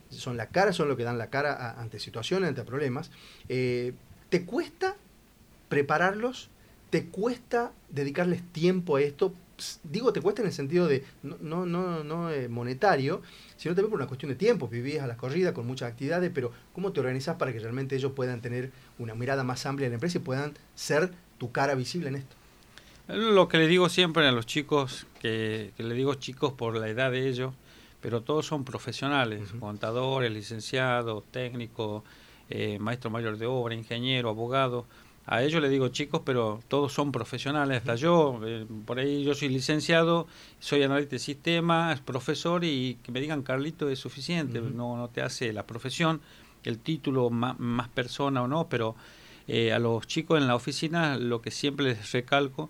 Son 0.09 0.35
la 0.35 0.49
cara, 0.49 0.73
son 0.73 0.89
lo 0.89 0.97
que 0.97 1.05
dan 1.05 1.17
la 1.17 1.29
cara 1.29 1.79
ante 1.79 1.99
situaciones, 1.99 2.49
ante 2.49 2.65
problemas. 2.65 3.11
¿Te 3.47 4.45
cuesta 4.45 4.97
prepararlos? 5.69 6.49
¿Te 6.89 7.05
cuesta 7.05 7.71
dedicarles 7.89 8.43
tiempo 8.51 8.97
a 8.97 9.01
esto? 9.01 9.33
Digo, 9.83 10.11
te 10.11 10.21
cuesta 10.21 10.41
en 10.41 10.47
el 10.47 10.53
sentido 10.53 10.87
de 10.87 11.05
no, 11.23 11.65
no, 11.65 12.03
no, 12.03 12.29
eh, 12.29 12.49
monetario, 12.49 13.21
sino 13.55 13.73
también 13.73 13.89
por 13.89 13.99
una 13.99 14.07
cuestión 14.07 14.29
de 14.29 14.35
tiempo. 14.35 14.67
Vivís 14.67 14.99
a 14.99 15.07
la 15.07 15.15
corrida 15.15 15.53
con 15.53 15.65
muchas 15.65 15.91
actividades, 15.91 16.31
pero 16.33 16.51
¿cómo 16.73 16.91
te 16.91 16.99
organizas 16.99 17.37
para 17.37 17.53
que 17.53 17.59
realmente 17.59 17.95
ellos 17.95 18.11
puedan 18.13 18.41
tener 18.41 18.71
una 18.99 19.15
mirada 19.15 19.43
más 19.43 19.65
amplia 19.65 19.85
de 19.85 19.91
la 19.91 19.95
empresa 19.95 20.17
y 20.17 20.21
puedan 20.21 20.53
ser 20.75 21.11
tu 21.37 21.51
cara 21.51 21.75
visible 21.75 22.09
en 22.09 22.15
esto? 22.15 22.35
Lo 23.07 23.47
que 23.47 23.57
le 23.57 23.67
digo 23.67 23.87
siempre 23.87 24.27
a 24.27 24.31
los 24.31 24.45
chicos, 24.45 25.05
que, 25.19 25.71
le 25.77 25.93
digo 25.93 26.15
chicos 26.15 26.53
por 26.53 26.75
la 26.75 26.89
edad 26.89 27.11
de 27.11 27.27
ellos, 27.27 27.53
pero 28.01 28.21
todos 28.21 28.47
son 28.47 28.65
profesionales, 28.65 29.53
contadores, 29.59 30.31
licenciados, 30.31 31.23
técnicos, 31.31 32.03
eh, 32.49 32.79
maestro 32.79 33.11
mayor 33.11 33.37
de 33.37 33.45
obra, 33.45 33.75
ingeniero, 33.75 34.29
abogado. 34.29 34.85
A 35.27 35.41
ellos 35.41 35.61
le 35.61 35.69
digo 35.69 35.87
chicos, 35.87 36.21
pero 36.23 36.59
todos 36.67 36.93
son 36.93 37.11
profesionales, 37.11 37.79
hasta 37.79 37.95
yo, 37.95 38.39
eh, 38.45 38.65
por 38.85 38.99
ahí 38.99 39.23
yo 39.23 39.33
soy 39.33 39.49
licenciado, 39.49 40.27
soy 40.59 40.83
analista 40.83 41.15
de 41.15 41.19
sistemas, 41.19 41.99
profesor 41.99 42.63
y 42.63 42.99
que 43.01 43.11
me 43.11 43.19
digan 43.19 43.41
Carlito 43.41 43.89
es 43.89 43.97
suficiente, 43.97 44.61
no, 44.61 44.97
no 44.97 45.09
te 45.09 45.21
hace 45.21 45.51
la 45.51 45.65
profesión, 45.65 46.21
el 46.63 46.77
título 46.77 47.31
más, 47.31 47.89
persona 47.89 48.43
o 48.43 48.47
no, 48.47 48.67
pero 48.69 48.95
eh, 49.47 49.73
a 49.73 49.79
los 49.79 50.05
chicos 50.05 50.39
en 50.39 50.47
la 50.47 50.55
oficina 50.55 51.17
lo 51.17 51.41
que 51.41 51.49
siempre 51.49 51.85
les 51.85 52.11
recalco 52.11 52.69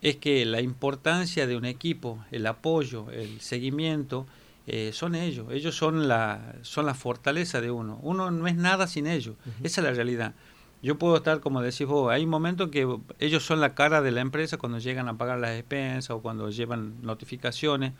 es 0.00 0.16
que 0.16 0.46
la 0.46 0.62
importancia 0.62 1.46
de 1.46 1.56
un 1.56 1.66
equipo, 1.66 2.24
el 2.30 2.46
apoyo, 2.46 3.10
el 3.10 3.40
seguimiento, 3.40 4.26
eh, 4.66 4.92
son 4.94 5.14
ellos, 5.14 5.48
ellos 5.50 5.74
son 5.74 6.08
la, 6.08 6.54
son 6.62 6.86
la 6.86 6.94
fortaleza 6.94 7.60
de 7.60 7.70
uno. 7.70 7.98
Uno 8.02 8.30
no 8.30 8.46
es 8.46 8.56
nada 8.56 8.86
sin 8.86 9.06
ellos, 9.06 9.36
esa 9.62 9.80
es 9.80 9.84
la 9.84 9.92
realidad. 9.92 10.34
Yo 10.82 10.98
puedo 10.98 11.16
estar, 11.16 11.40
como 11.40 11.60
decís 11.60 11.86
vos, 11.86 12.10
hay 12.10 12.24
momentos 12.26 12.70
que 12.70 12.88
ellos 13.18 13.44
son 13.44 13.60
la 13.60 13.74
cara 13.74 14.00
de 14.00 14.12
la 14.12 14.22
empresa 14.22 14.56
cuando 14.56 14.78
llegan 14.78 15.08
a 15.08 15.18
pagar 15.18 15.38
las 15.38 15.52
expensas 15.52 16.10
o 16.10 16.22
cuando 16.22 16.50
llevan 16.50 17.02
notificaciones. 17.02 17.92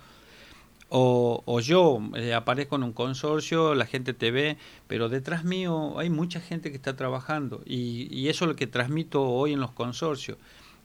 O, 0.89 1.43
o 1.47 1.61
yo 1.61 2.01
eh, 2.17 2.35
aparezco 2.35 2.75
en 2.77 2.83
un 2.83 2.93
consorcio, 2.93 3.77
la 3.77 3.87
gente 3.87 4.13
te 4.13 4.33
ve, 4.33 4.57
pero 4.89 5.09
detrás 5.09 5.45
mío 5.45 5.99
hay 6.01 6.11
mucha 6.11 6.41
gente 6.41 6.71
que 6.71 6.77
está 6.77 6.97
trabajando 6.97 7.63
y, 7.65 8.09
y 8.11 8.29
eso 8.29 8.45
es 8.45 8.49
lo 8.49 8.57
que 8.57 8.67
transmito 8.67 9.23
hoy 9.23 9.53
en 9.53 9.61
los 9.61 9.71
consorcios. 9.71 10.39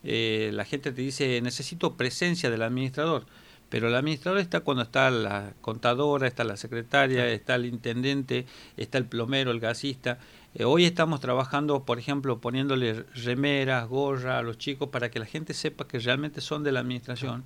Eh, 0.03 0.51
la 0.53 0.65
gente 0.65 0.91
te 0.91 1.01
dice, 1.01 1.41
necesito 1.41 1.95
presencia 1.95 2.51
del 2.51 2.61
administrador 2.61 3.25
pero 3.69 3.87
el 3.87 3.95
administrador 3.95 4.39
está 4.39 4.61
cuando 4.61 4.83
está 4.83 5.09
la 5.09 5.53
contadora, 5.61 6.27
está 6.27 6.43
la 6.43 6.57
secretaria, 6.57 7.27
está 7.27 7.55
el 7.55 7.65
intendente, 7.65 8.45
está 8.77 8.97
el 8.97 9.05
plomero, 9.05 9.51
el 9.51 9.59
gasista. 9.59 10.19
Eh, 10.57 10.63
hoy 10.63 10.85
estamos 10.85 11.19
trabajando, 11.19 11.83
por 11.83 11.99
ejemplo, 11.99 12.39
poniéndole 12.39 13.03
remeras, 13.13 13.89
gorra 13.89 14.37
a 14.37 14.41
los 14.41 14.57
chicos 14.57 14.87
para 14.87 15.11
que 15.11 15.19
la 15.19 15.25
gente 15.25 15.53
sepa 15.53 15.85
que 15.85 15.99
realmente 15.99 16.39
son 16.39 16.63
de 16.63 16.71
la 16.71 16.79
administración 16.79 17.43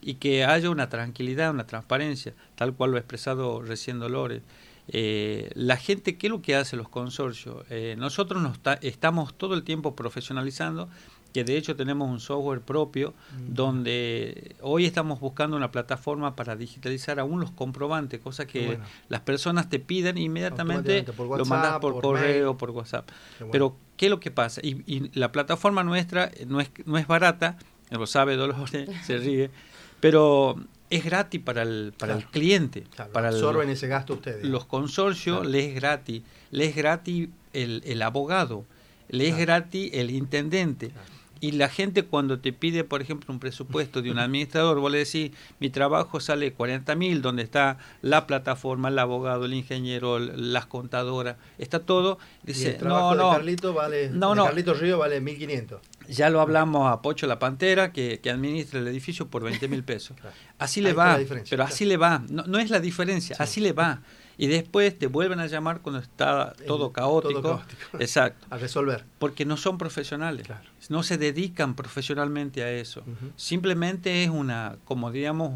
y 0.00 0.14
que 0.14 0.44
haya 0.44 0.70
una 0.70 0.88
tranquilidad, 0.88 1.50
una 1.50 1.66
transparencia, 1.66 2.34
tal 2.54 2.74
cual 2.74 2.92
lo 2.92 2.96
ha 2.96 3.00
expresado 3.00 3.60
recién 3.60 3.98
Dolores. 3.98 4.42
Eh, 4.86 5.50
la 5.54 5.76
gente, 5.76 6.16
¿qué 6.16 6.28
es 6.28 6.30
lo 6.30 6.42
que 6.42 6.54
hace 6.54 6.76
los 6.76 6.88
consorcios? 6.88 7.66
Eh, 7.70 7.96
nosotros 7.98 8.40
nos 8.40 8.60
estamos 8.82 9.36
todo 9.36 9.54
el 9.54 9.64
tiempo 9.64 9.96
profesionalizando, 9.96 10.88
que 11.34 11.42
de 11.42 11.56
hecho 11.56 11.74
tenemos 11.74 12.08
un 12.08 12.20
software 12.20 12.60
propio, 12.60 13.10
mm. 13.10 13.54
donde 13.54 14.54
hoy 14.60 14.86
estamos 14.86 15.18
buscando 15.18 15.56
una 15.56 15.72
plataforma 15.72 16.36
para 16.36 16.54
digitalizar 16.54 17.18
aún 17.18 17.40
los 17.40 17.50
comprobantes, 17.50 18.20
cosa 18.20 18.46
que 18.46 18.78
las 19.08 19.20
personas 19.22 19.68
te 19.68 19.80
piden 19.80 20.16
inmediatamente, 20.16 21.04
lo 21.18 21.44
mandas 21.44 21.80
por, 21.80 22.00
correo, 22.00 22.56
por 22.56 22.70
WhatsApp. 22.70 23.10
Pero, 23.50 23.76
¿qué 23.96 24.06
es 24.06 24.10
lo 24.10 24.20
que 24.20 24.30
pasa? 24.30 24.60
Y, 24.62 25.10
la 25.18 25.32
plataforma 25.32 25.82
nuestra 25.82 26.30
no 26.46 26.60
es, 26.60 26.70
no 26.86 26.98
es 26.98 27.08
barata, 27.08 27.58
lo 27.90 28.06
sabe 28.06 28.36
Dolores, 28.36 28.88
se 29.04 29.18
ríe, 29.18 29.50
pero 29.98 30.54
es 30.88 31.04
gratis 31.04 31.40
para 31.40 31.62
el, 31.62 31.94
para 31.98 32.14
el 32.14 32.26
cliente. 32.26 32.84
para 33.12 33.30
absorben 33.30 33.70
ese 33.70 33.88
gasto 33.88 34.14
ustedes. 34.14 34.44
Los 34.44 34.66
consorcios 34.66 35.44
les 35.44 35.64
es 35.64 35.74
gratis. 35.74 36.22
Les 36.52 36.68
es 36.68 36.76
gratis 36.76 37.28
el, 37.52 37.82
el 37.84 38.02
abogado. 38.02 38.64
Les 39.08 39.32
es 39.32 39.38
gratis 39.38 39.90
el 39.94 40.10
intendente. 40.12 40.92
Y 41.40 41.52
la 41.52 41.68
gente 41.68 42.04
cuando 42.04 42.38
te 42.38 42.52
pide, 42.52 42.84
por 42.84 43.02
ejemplo, 43.02 43.32
un 43.32 43.40
presupuesto 43.40 44.02
de 44.02 44.10
un 44.10 44.18
administrador, 44.18 44.80
vos 44.80 44.90
le 44.90 44.98
decís, 44.98 45.32
mi 45.60 45.70
trabajo 45.70 46.20
sale 46.20 46.52
40 46.52 46.94
mil, 46.94 47.22
donde 47.22 47.42
está 47.42 47.78
la 48.02 48.26
plataforma, 48.26 48.88
el 48.88 48.98
abogado, 48.98 49.44
el 49.44 49.54
ingeniero, 49.54 50.18
las 50.18 50.66
contadoras, 50.66 51.36
está 51.58 51.80
todo. 51.80 52.18
Dice, 52.42 52.78
no, 52.82 53.14
no, 53.14 53.32
Carlito 53.32 53.74
vale, 53.74 54.10
no, 54.10 54.34
no. 54.34 54.44
Carlito 54.44 54.74
Río 54.74 54.98
vale 54.98 55.20
1500. 55.20 55.80
Ya 56.08 56.30
lo 56.30 56.40
hablamos 56.40 56.90
a 56.90 57.00
Pocho 57.02 57.26
La 57.26 57.38
Pantera, 57.38 57.92
que, 57.92 58.20
que 58.20 58.30
administra 58.30 58.80
el 58.80 58.88
edificio 58.88 59.28
por 59.28 59.42
20 59.42 59.68
mil 59.68 59.84
pesos. 59.84 60.16
Así 60.58 60.80
le 60.80 60.92
va, 60.92 61.18
pero 61.50 61.64
así 61.64 61.84
le 61.84 61.96
va. 61.96 62.22
No, 62.28 62.44
no 62.44 62.58
es 62.58 62.70
la 62.70 62.78
diferencia, 62.78 63.36
así 63.38 63.60
le 63.60 63.72
va 63.72 64.00
y 64.36 64.48
después 64.48 64.98
te 64.98 65.06
vuelven 65.06 65.40
a 65.40 65.46
llamar 65.46 65.80
cuando 65.80 66.00
está 66.00 66.54
todo 66.66 66.92
caótico. 66.92 67.62
Exacto. 67.98 68.46
A 68.50 68.58
resolver. 68.58 69.04
Porque 69.18 69.44
no 69.44 69.56
son 69.56 69.78
profesionales. 69.78 70.46
No 70.88 71.02
se 71.02 71.18
dedican 71.18 71.74
profesionalmente 71.74 72.62
a 72.62 72.70
eso. 72.70 73.02
Simplemente 73.36 74.24
es 74.24 74.30
una, 74.30 74.76
como 74.84 75.10
digamos, 75.10 75.52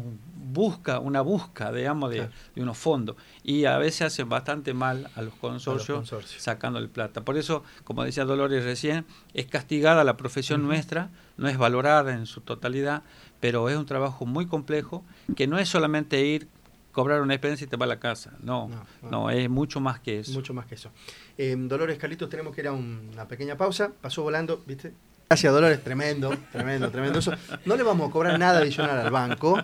busca, 0.51 0.99
una 0.99 1.21
busca, 1.21 1.71
digamos, 1.71 2.11
de, 2.11 2.29
unos 2.55 2.77
fondos. 2.77 3.15
Y 3.43 3.65
a 3.65 3.77
veces 3.77 4.03
hacen 4.03 4.29
bastante 4.29 4.73
mal 4.73 5.09
a 5.15 5.21
los 5.21 5.33
consorcios, 5.35 6.09
sacando 6.37 6.79
el 6.79 6.89
plata. 6.89 7.21
Por 7.21 7.37
eso, 7.37 7.63
como 7.83 8.03
decía 8.03 8.25
Dolores 8.25 8.63
recién, 8.63 9.05
es 9.33 9.45
castigada 9.45 10.03
la 10.03 10.17
profesión 10.17 10.63
nuestra, 10.63 11.09
no 11.37 11.47
es 11.47 11.57
valorada 11.57 12.13
en 12.13 12.25
su 12.25 12.41
totalidad, 12.41 13.03
pero 13.39 13.69
es 13.69 13.77
un 13.77 13.85
trabajo 13.85 14.25
muy 14.25 14.47
complejo 14.47 15.03
que 15.35 15.47
no 15.47 15.59
es 15.59 15.69
solamente 15.69 16.25
ir 16.25 16.47
cobrar 16.91 17.21
una 17.21 17.33
experiencia 17.33 17.65
y 17.65 17.67
te 17.67 17.77
va 17.77 17.85
a 17.85 17.89
la 17.89 17.99
casa. 17.99 18.33
No, 18.41 18.69
no, 19.01 19.29
es 19.29 19.49
mucho 19.49 19.79
más 19.79 19.99
que 19.99 20.19
eso. 20.19 20.31
Mucho 20.33 20.53
más 20.53 20.65
que 20.65 20.75
eso. 20.75 20.91
Eh, 21.37 21.55
Dolores 21.57 21.97
Carlitos, 21.97 22.29
tenemos 22.29 22.53
que 22.53 22.61
ir 22.61 22.67
a 22.67 22.73
una 22.73 23.27
pequeña 23.27 23.55
pausa. 23.57 23.91
Pasó 24.01 24.23
volando, 24.23 24.61
¿viste? 24.65 24.93
Gracias, 25.29 25.53
Dolores, 25.53 25.83
tremendo, 25.83 26.35
tremendo, 26.51 26.89
tremendo. 26.89 27.19
Eso. 27.19 27.33
No 27.65 27.75
le 27.75 27.83
vamos 27.83 28.09
a 28.09 28.11
cobrar 28.11 28.39
nada 28.39 28.59
adicional 28.59 28.97
al 28.97 29.11
banco 29.11 29.57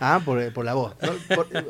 ah, 0.00 0.20
por, 0.24 0.52
por 0.52 0.64
la 0.64 0.74
voz. 0.74 0.96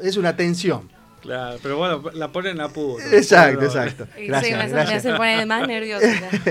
es 0.02 0.16
una 0.16 0.34
tensión. 0.36 0.95
Claro, 1.20 1.58
pero 1.62 1.76
bueno, 1.76 2.02
la 2.14 2.28
ponen 2.28 2.60
a 2.60 2.68
puro. 2.68 3.02
Exacto, 3.12 3.64
exacto. 3.64 4.06
Gracias, 4.16 4.44
sí, 4.44 4.50
gracias. 4.50 4.88
me 4.88 4.94
hace 4.94 5.14
poner 5.14 5.46
más 5.46 5.66
nerviosa. 5.66 6.06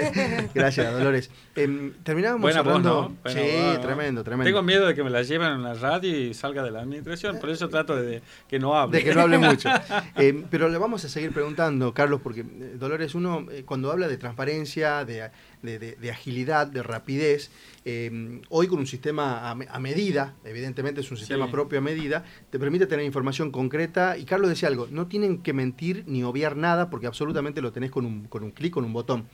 gracias, 0.53 0.91
Dolores. 0.91 1.29
Eh, 1.55 1.93
terminábamos 2.03 2.41
Buena 2.41 2.59
hablando... 2.59 3.15
sí, 3.27 3.39
tremendo, 3.81 4.23
tremendo. 4.23 4.43
Tengo 4.43 4.61
miedo 4.61 4.87
de 4.87 4.95
que 4.95 5.03
me 5.03 5.09
la 5.09 5.21
lleven 5.21 5.53
en 5.53 5.63
la 5.63 5.73
radio 5.73 6.09
y 6.17 6.33
salga 6.33 6.63
de 6.63 6.71
la 6.71 6.81
administración, 6.81 7.39
por 7.39 7.49
eso 7.49 7.69
trato 7.69 7.95
de 7.95 8.21
que 8.49 8.59
no 8.59 8.75
hable. 8.75 8.97
De 8.97 9.03
que 9.03 9.15
no 9.15 9.21
hable 9.21 9.37
mucho. 9.37 9.69
Eh, 10.17 10.45
pero 10.49 10.69
le 10.69 10.77
vamos 10.77 11.03
a 11.03 11.09
seguir 11.09 11.31
preguntando, 11.31 11.93
Carlos, 11.93 12.21
porque 12.21 12.41
eh, 12.41 12.75
Dolores, 12.77 13.15
uno 13.15 13.45
eh, 13.51 13.63
cuando 13.65 13.91
habla 13.91 14.07
de 14.07 14.17
transparencia, 14.17 15.03
de 15.03 15.29
de, 15.65 16.11
agilidad, 16.11 16.67
de 16.67 16.83
rapidez. 16.83 17.51
Eh, 17.83 18.41
hoy 18.49 18.67
con 18.67 18.79
un 18.79 18.87
sistema 18.87 19.51
a, 19.51 19.79
medida, 19.79 20.35
evidentemente 20.43 21.01
es 21.01 21.11
un 21.11 21.17
sistema 21.17 21.51
propio 21.51 21.79
a 21.79 21.81
medida, 21.81 22.23
te 22.49 22.59
permite 22.59 22.87
tener 22.87 23.05
información 23.05 23.51
concreta. 23.51 24.17
Y 24.17 24.25
Carlos 24.25 24.49
decía 24.49 24.69
algo, 24.69 24.87
no 24.89 25.07
tienen 25.07 25.41
que 25.41 25.53
mentir 25.53 26.03
ni 26.07 26.23
obviar 26.23 26.55
nada 26.55 26.89
porque 26.89 27.07
absolutamente 27.07 27.61
lo 27.61 27.71
tenés 27.71 27.91
con 27.91 28.05
un, 28.05 28.25
con 28.25 28.43
un 28.43 28.51
clic, 28.51 28.73
con 28.73 28.85
un 28.85 28.93
botón. 28.93 29.27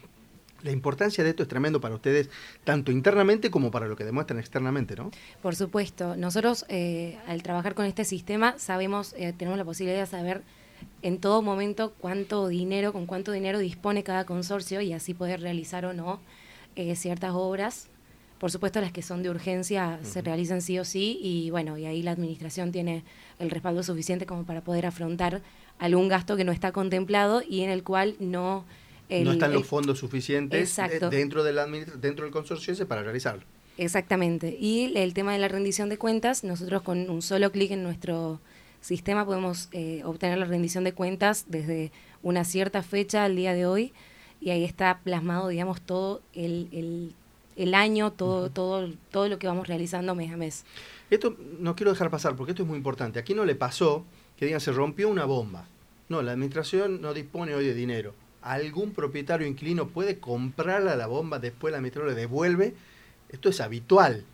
La 0.64 0.72
importancia 0.72 1.24
de 1.24 1.32
esto 1.32 1.44
es 1.44 1.50
tremendo 1.50 1.82
para 1.82 1.96
ustedes, 1.96 2.30
tanto 2.64 2.92
internamente 2.92 3.50
como 3.50 3.72
para 3.72 3.88
lo 3.88 3.96
que 3.96 4.04
demuestran 4.04 4.40
externamente, 4.40 4.96
¿no? 4.96 5.10
Por 5.42 5.56
supuesto. 5.56 6.16
Nosotros, 6.16 6.66
eh, 6.70 7.18
al 7.28 7.42
trabajar 7.42 7.74
con 7.74 7.86
este 7.86 8.06
sistema, 8.06 8.58
sabemos, 8.60 9.16
eh, 9.18 9.34
tenemos 9.36 9.58
la 9.58 9.66
posibilidad 9.66 10.02
de 10.02 10.06
saber 10.06 10.44
en 11.02 11.18
todo 11.18 11.42
momento 11.42 11.94
cuánto 12.00 12.48
dinero, 12.48 12.94
con 12.94 13.06
cuánto 13.06 13.32
dinero 13.32 13.60
dispone 13.60 14.04
cada 14.04 14.26
consorcio 14.26 14.82
y 14.82 14.94
así 14.94 15.14
poder 15.14 15.42
realizar 15.42 15.86
o 15.86 15.94
no 15.94 16.20
eh, 16.76 16.96
ciertas 16.96 17.32
obras. 17.34 17.88
Por 18.40 18.50
supuesto, 18.50 18.82
las 18.82 18.92
que 18.92 19.04
son 19.04 19.22
de 19.22 19.30
urgencia 19.30 20.00
se 20.04 20.22
realizan 20.22 20.62
sí 20.62 20.80
o 20.80 20.86
sí 20.86 21.20
y 21.22 21.52
bueno, 21.52 21.78
y 21.78 21.86
ahí 21.86 22.02
la 22.02 22.12
administración 22.12 22.72
tiene 22.72 23.04
el 23.40 23.52
respaldo 23.52 23.84
suficiente 23.84 24.26
como 24.26 24.46
para 24.46 24.62
poder 24.62 24.88
afrontar 24.88 25.42
algún 25.78 26.08
gasto 26.08 26.36
que 26.36 26.44
no 26.44 26.52
está 26.52 26.72
contemplado 26.72 27.44
y 27.48 27.62
en 27.62 27.70
el 27.70 27.84
cual 27.84 28.16
no... 28.20 28.66
no 29.10 29.32
están 29.32 29.54
los 29.54 29.68
fondos 29.68 30.00
suficientes 30.00 30.76
dentro, 31.12 31.44
dentro 31.44 32.24
del 32.26 32.32
consorcio 32.32 32.74
ese 32.74 32.86
para 32.86 33.04
realizarlo. 33.04 33.44
Exactamente. 33.78 34.58
Y 34.60 34.92
el 34.96 35.14
tema 35.14 35.34
de 35.34 35.40
la 35.40 35.48
rendición 35.48 35.90
de 35.90 35.98
cuentas, 35.98 36.44
nosotros 36.44 36.82
con 36.82 37.10
un 37.10 37.22
solo 37.22 37.52
clic 37.52 37.72
en 37.72 37.84
nuestro 37.84 38.40
sistema 38.82 39.26
podemos 39.26 39.70
eh, 39.72 40.02
obtener 40.04 40.38
la 40.38 40.46
rendición 40.46 40.84
de 40.84 40.94
cuentas 40.94 41.46
desde 41.48 41.92
una 42.24 42.44
cierta 42.44 42.84
fecha 42.84 43.24
al 43.24 43.36
día 43.36 43.54
de 43.54 43.66
hoy 43.66 43.94
y 44.42 44.50
ahí 44.50 44.64
está 44.64 45.00
plasmado, 45.04 45.48
digamos, 45.48 45.82
todo 45.82 46.22
el, 46.34 47.14
el, 47.56 47.76
año, 47.76 48.12
todo, 48.12 48.50
todo, 48.50 48.92
todo 49.12 49.30
lo 49.30 49.38
que 49.38 49.48
vamos 49.48 49.68
realizando 49.68 50.16
mes 50.16 50.32
a 50.34 50.38
mes. 50.38 50.66
Esto 51.12 51.38
no 51.60 51.76
quiero 51.76 51.92
dejar 51.92 52.10
pasar 52.10 52.36
porque 52.36 52.52
esto 52.52 52.64
es 52.64 52.68
muy 52.68 52.78
importante. 52.78 53.20
Aquí 53.20 53.36
no 53.36 53.46
le 53.46 53.54
pasó 53.54 54.04
que 54.38 54.46
digan 54.46 54.60
se 54.60 54.72
rompió 54.72 55.10
una 55.10 55.26
bomba. 55.26 55.68
No, 56.10 56.24
la 56.24 56.32
administración 56.32 57.02
no 57.02 57.14
dispone 57.14 57.54
hoy 57.54 57.66
de 57.66 57.76
dinero. 57.76 58.16
Algún 58.42 58.92
propietario 58.92 59.46
inquilino 59.46 59.90
puede 59.90 60.18
comprarle 60.18 60.96
la 60.98 61.06
bomba, 61.06 61.38
después 61.38 61.72
la 61.72 61.78
administración 61.78 62.10
le 62.10 62.20
devuelve. 62.20 62.74
Esto 63.30 63.50
es 63.50 63.62
habitual. 63.62 64.26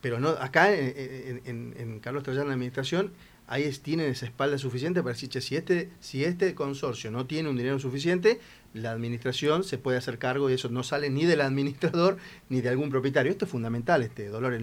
Pero 0.00 0.18
no, 0.18 0.30
acá 0.30 0.74
en, 0.74 1.42
en, 1.44 1.74
en 1.78 2.00
Carlos 2.00 2.26
la 2.26 2.40
administración, 2.40 3.12
ahí 3.46 3.70
tienen 3.82 4.10
esa 4.10 4.26
espalda 4.26 4.58
suficiente 4.58 5.02
para 5.02 5.14
decir, 5.14 5.28
che, 5.28 5.40
si 5.40 5.56
este, 5.56 5.90
si 6.00 6.24
este 6.24 6.54
consorcio 6.54 7.10
no 7.10 7.26
tiene 7.26 7.48
un 7.48 7.56
dinero 7.56 7.78
suficiente, 7.78 8.40
la 8.74 8.92
administración 8.92 9.64
se 9.64 9.78
puede 9.78 9.98
hacer 9.98 10.18
cargo 10.18 10.48
y 10.48 10.54
eso 10.54 10.68
no 10.68 10.82
sale 10.82 11.10
ni 11.10 11.24
del 11.24 11.40
administrador 11.40 12.18
ni 12.48 12.60
de 12.60 12.68
algún 12.68 12.90
propietario. 12.90 13.30
Esto 13.30 13.44
es 13.44 13.50
fundamental, 13.50 14.02
este 14.02 14.28
Dolores. 14.28 14.62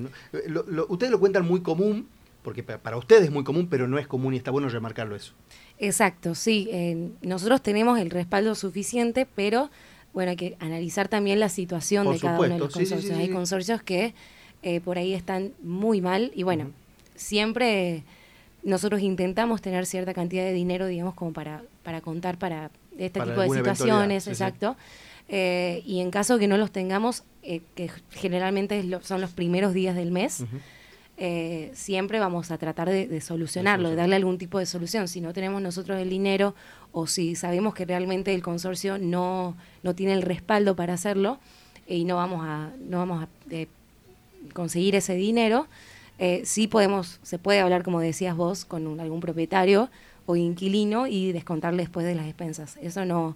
ustedes 0.90 1.12
lo 1.12 1.20
cuentan 1.20 1.46
muy 1.46 1.62
común, 1.62 2.08
porque 2.44 2.64
para 2.64 2.98
ustedes 2.98 3.24
es 3.24 3.32
muy 3.32 3.44
común, 3.44 3.68
pero 3.70 3.88
no 3.88 4.00
es 4.00 4.08
común 4.08 4.34
y 4.34 4.38
está 4.38 4.52
bueno 4.52 4.70
remarcarlo 4.70 5.16
eso. 5.16 5.34
Exacto, 5.78 6.36
sí. 6.36 6.68
Eh, 6.72 7.12
nosotros 7.22 7.62
tenemos 7.62 8.00
el 8.00 8.10
respaldo 8.10 8.56
suficiente, 8.56 9.28
pero 9.36 9.70
bueno, 10.14 10.32
hay 10.32 10.38
que 10.38 10.58
analizar 10.60 11.08
también 11.08 11.40
la 11.40 11.50
situación 11.50 12.12
de 12.12 12.20
cada 12.20 12.40
uno 12.40 12.54
de 12.54 12.60
los 12.60 12.74
consorcios. 12.74 13.18
hay 13.18 13.30
consorcios 13.30 13.84
que 13.84 14.14
eh, 14.64 14.82
por 14.82 14.98
ahí 14.98 15.14
están 15.14 15.54
muy 15.62 16.02
mal 16.02 16.32
y 16.34 16.44
bueno, 16.44 16.72
siempre 17.16 18.04
nosotros 18.64 19.02
intentamos 19.02 19.62
tener 19.62 19.86
cierta 19.86 20.14
cantidad 20.14 20.44
de 20.44 20.54
dinero, 20.54 20.86
digamos, 20.88 21.14
como 21.14 21.34
para, 21.34 21.64
para 21.84 22.02
contar 22.02 22.38
para 22.38 22.72
este 22.98 23.22
tipo 23.22 23.42
de 23.42 23.50
situaciones, 23.50 24.28
exacto. 24.28 24.76
Eh, 25.28 25.84
y 25.86 26.00
en 26.00 26.10
caso 26.10 26.40
que 26.40 26.48
no 26.48 26.58
los 26.58 26.72
tengamos, 26.72 27.24
eh, 27.44 27.62
que 27.76 27.90
generalmente 28.12 28.84
son 29.02 29.22
los 29.22 29.32
primeros 29.32 29.74
días 29.74 29.96
del 29.96 30.12
mes, 30.12 30.44
eh, 31.18 31.72
siempre 31.74 32.20
vamos 32.20 32.50
a 32.50 32.58
tratar 32.58 32.90
de, 32.90 33.22
solucionarlo, 33.22 33.92
de 33.92 33.96
darle 33.96 34.16
algún 34.16 34.38
tipo 34.38 34.58
de 34.58 34.66
solución. 34.66 35.08
Si 35.08 35.22
no 35.22 35.34
tenemos 35.34 35.62
nosotros 35.62 36.00
el 36.00 36.10
dinero 36.10 36.56
o 36.92 37.08
si 37.08 37.36
sabemos 37.36 37.76
que 37.76 37.86
realmente 37.86 38.34
el 38.34 38.42
consorcio 38.42 38.98
no, 38.98 39.56
no 39.84 39.94
tiene 39.96 40.14
el 40.14 40.24
respaldo 40.24 40.76
para 40.76 40.94
hacerlo 40.94 41.40
y 41.88 42.06
no 42.06 42.16
vamos 42.16 42.42
a, 42.44 42.72
no 42.80 42.98
vamos 42.98 43.24
a 43.24 43.28
conseguir 44.54 44.96
ese 44.96 45.14
dinero, 45.14 45.68
eh, 46.20 46.42
sí 46.44 46.68
podemos, 46.68 47.20
se 47.24 47.40
puede 47.40 47.62
hablar, 47.62 47.84
como 47.84 48.02
decías 48.02 48.36
vos, 48.36 48.66
con 48.66 49.00
algún 49.00 49.22
propietario 49.22 49.90
o 50.26 50.36
inquilino 50.36 51.08
y 51.08 51.32
descontarle 51.32 51.84
después 51.84 52.06
de 52.06 52.14
las 52.14 52.28
expensas. 52.28 52.78
Eso 52.82 53.06
no. 53.06 53.36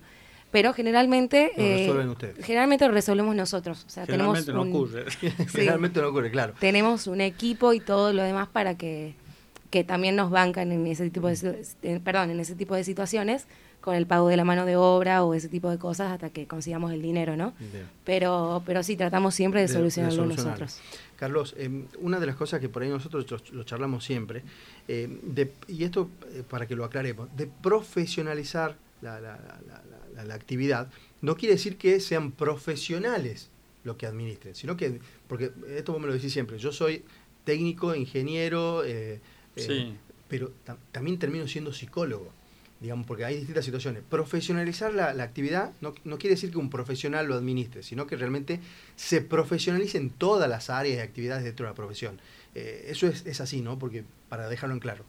Pero 0.52 0.74
generalmente. 0.74 1.52
Lo 1.58 1.63
eh, 1.63 1.78
resuelven 1.80 2.10
ustedes. 2.10 2.46
Generalmente 2.46 2.86
lo 2.86 2.94
resolvemos 2.94 3.36
nosotros. 3.36 3.86
O 3.88 3.90
sea, 3.90 4.06
generalmente 4.06 4.54
no 4.54 4.62
ocurre. 4.62 5.06
generalmente 5.48 6.02
no 6.02 6.10
ocurre, 6.10 6.30
claro. 6.30 6.54
Tenemos 6.60 7.08
un 7.08 7.22
equipo 7.22 7.74
y 7.74 7.80
todo 7.80 8.13
lo 8.13 8.22
demás 8.22 8.50
para 8.50 8.78
que 8.78 9.16
que 9.74 9.84
también 9.84 10.15
nos 10.15 10.30
bancan 10.30 10.72
en 10.72 10.86
ese 10.86 11.10
tipo 11.10 11.27
de, 11.30 12.00
perdón, 12.03 12.30
en 12.30 12.39
ese 12.39 12.53
tipo 12.53 12.75
de 12.75 12.84
situaciones 12.84 13.48
con 13.82 13.96
el 13.96 14.06
pago 14.06 14.27
de 14.27 14.38
la 14.38 14.44
mano 14.44 14.68
de 14.68 14.75
obra 14.75 15.24
o 15.24 15.34
ese 15.34 15.50
tipo 15.50 15.68
de 15.72 15.80
cosas 15.80 16.12
hasta 16.12 16.30
que 16.30 16.46
consigamos 16.46 16.94
el 16.94 17.01
dinero, 17.01 17.36
¿no? 17.36 17.56
Pero, 18.06 18.62
pero 18.68 18.84
sí, 18.84 18.96
tratamos 18.96 19.34
siempre 19.34 19.62
de, 19.62 19.68
solucionarlo 19.68 20.27
nosotros. 20.27 20.80
Carlos, 21.15 21.56
em, 21.58 21.88
una 22.01 22.20
de 22.20 22.27
las 22.27 22.36
cosas 22.36 22.60
que 22.60 22.70
por 22.70 22.84
ahí 22.84 22.89
nosotros 22.89 23.25
lo, 23.51 23.63
charlamos 23.63 24.06
siempre, 24.06 24.44
em, 24.88 25.18
y 25.68 25.84
esto 25.84 26.08
eh, 26.32 26.44
para 26.48 26.68
que 26.68 26.75
lo 26.75 26.86
aclaremos, 26.86 27.36
de 27.36 27.48
profesionalizar 27.48 28.77
la, 29.01 29.20
la, 29.20 30.34
actividad, 30.36 30.88
no 31.22 31.36
quiere 31.36 31.56
decir 31.56 31.77
que 31.77 32.00
sean 32.00 32.32
profesionales 32.32 33.50
lo 33.84 33.98
que 33.98 34.06
administren, 34.06 34.53
sino 34.53 34.77
que, 34.77 35.00
porque 35.27 35.51
esto 35.75 35.94
vos 35.94 36.00
me 36.00 36.06
lo 36.06 36.13
decís 36.13 36.32
siempre, 36.32 36.60
yo 36.60 36.72
soy 36.72 37.03
técnico, 37.44 37.96
ingeniero, 37.96 38.84
eh, 39.55 39.67
eh, 39.69 39.93
pero 40.27 40.51
también 40.91 41.19
termino 41.19 41.48
siendo 41.48 41.74
psicólogo, 41.74 42.31
digamos, 42.79 43.05
porque 43.05 43.25
hay 43.25 43.38
distintas 43.38 43.65
situaciones. 43.65 44.03
Profesionalizar 44.10 44.93
la, 44.93 45.10
actividad 45.24 45.72
no, 45.81 45.93
quiere 45.93 46.29
decir 46.36 46.51
que 46.51 46.57
un 46.57 46.69
profesional 46.69 47.27
lo 47.27 47.36
administre, 47.36 47.83
sino 47.83 48.07
que 48.07 48.15
realmente 48.15 48.60
se 48.95 49.22
profesionalice 49.22 49.98
en 49.98 50.10
todas 50.10 50.50
las 50.50 50.69
áreas 50.69 50.98
y 50.98 51.01
actividades 51.01 51.43
dentro 51.43 51.65
de 51.65 51.72
la 51.72 51.75
profesión. 51.75 52.19
Eh, 52.55 52.86
eso 52.88 53.07
es, 53.07 53.25
es 53.25 53.41
así, 53.41 53.62
¿no? 53.62 53.77
Porque 53.77 54.03
para 54.29 54.50
dejarlo 54.50 54.74
en 54.74 54.79
claro. 54.79 55.05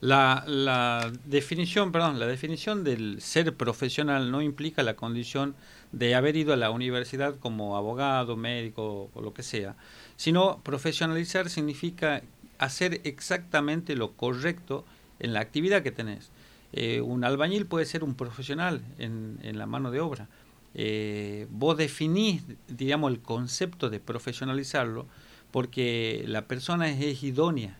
La, 0.00 0.44
la, 0.46 1.10
definición, 1.24 1.90
perdón, 1.90 2.20
la 2.20 2.26
definición 2.26 2.84
del 2.84 3.22
ser 3.22 3.54
profesional 3.56 4.30
no 4.30 4.42
implica 4.42 4.82
la 4.82 4.94
condición 4.94 5.54
de 5.92 6.14
haber 6.14 6.36
ido 6.36 6.52
a 6.52 6.56
la 6.56 6.70
universidad 6.70 7.36
como 7.38 7.76
abogado, 7.76 8.36
médico 8.36 9.10
o 9.14 9.22
lo 9.22 9.32
que 9.32 9.42
sea, 9.42 9.74
sino 10.16 10.60
profesionalizar 10.62 11.48
significa 11.48 12.22
hacer 12.58 13.00
exactamente 13.04 13.96
lo 13.96 14.12
correcto 14.12 14.84
en 15.18 15.32
la 15.32 15.40
actividad 15.40 15.82
que 15.82 15.92
tenés. 15.92 16.30
Eh, 16.72 17.00
un 17.00 17.24
albañil 17.24 17.66
puede 17.66 17.86
ser 17.86 18.04
un 18.04 18.14
profesional 18.14 18.82
en, 18.98 19.38
en 19.42 19.58
la 19.58 19.66
mano 19.66 19.90
de 19.90 20.00
obra. 20.00 20.28
Eh, 20.74 21.46
vos 21.50 21.76
definís, 21.78 22.42
digamos, 22.68 23.10
el 23.10 23.20
concepto 23.20 23.88
de 23.88 23.98
profesionalizarlo 23.98 25.06
porque 25.50 26.24
la 26.26 26.46
persona 26.46 26.90
es 26.90 27.22
idónea 27.22 27.78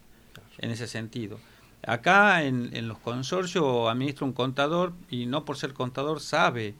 en 0.58 0.70
ese 0.70 0.86
sentido. 0.86 1.38
Acá 1.86 2.42
en, 2.42 2.88
los 2.88 2.98
consorcios 2.98 3.88
administra 3.88 4.26
un 4.26 4.32
contador 4.32 4.92
y 5.08 5.26
no 5.26 5.44
por 5.44 5.56
ser 5.56 5.72
contador 5.72 6.20
sabe 6.20 6.74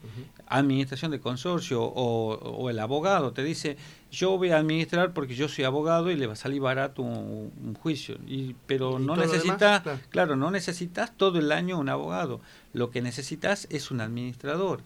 administración 0.47 1.11
de 1.11 1.21
consorcio 1.21 1.81
o, 1.81 2.69
el 2.69 2.77
abogado. 2.79 3.31
Te 3.31 3.43
dice 3.43 3.77
yo 4.11 4.37
voy 4.37 4.51
a 4.51 4.57
administrar 4.57 5.13
porque 5.13 5.35
yo 5.35 5.47
soy 5.47 5.63
abogado 5.63 6.11
y 6.11 6.15
le 6.15 6.27
va 6.27 6.33
a 6.33 6.37
salir 6.37 6.59
barato 6.59 7.03
un, 7.03 7.75
juicio. 7.81 8.17
Y 8.27 8.55
pero 8.65 8.99
no 8.99 9.15
necesitas 9.15 9.83
claro. 10.09 10.35
no 10.35 10.51
necesitas 10.51 11.15
todo 11.15 11.39
el 11.39 11.53
año 11.53 11.79
un 11.79 11.87
abogado. 11.87 12.41
Lo 12.73 12.91
que 12.91 13.01
necesitas 13.01 13.67
es 13.69 13.91
un 13.91 14.01
administrador 14.01 14.81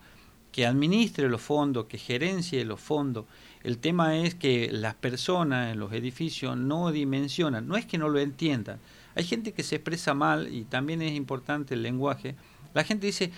que 0.52 0.68
administre 0.68 1.30
los 1.30 1.42
fondos 1.42 1.86
que 1.86 1.98
gerencie 1.98 2.64
los 2.64 2.80
fondos. 2.80 3.26
El 3.64 3.80
tema 3.80 4.18
es 4.18 4.36
que 4.36 4.70
las 4.72 4.94
personas 4.94 5.72
en 5.72 5.80
los 5.80 5.94
edificios 5.94 6.58
no 6.58 6.92
dimensionan. 6.92 7.68
No 7.68 7.76
es 7.76 7.88
que 7.88 7.98
no 7.98 8.08
lo 8.10 8.20
entiendan 8.20 8.80
hay 9.16 9.24
gente 9.24 9.54
que 9.54 9.64
se 9.64 9.76
expresa 9.76 10.14
mal 10.14 10.54
y 10.54 10.64
también 10.66 11.02
es 11.02 11.14
importante 11.14 11.74
el 11.74 11.84
lenguaje. 11.84 12.36
La 12.74 12.84
gente 12.84 13.08
dice, 13.08 13.32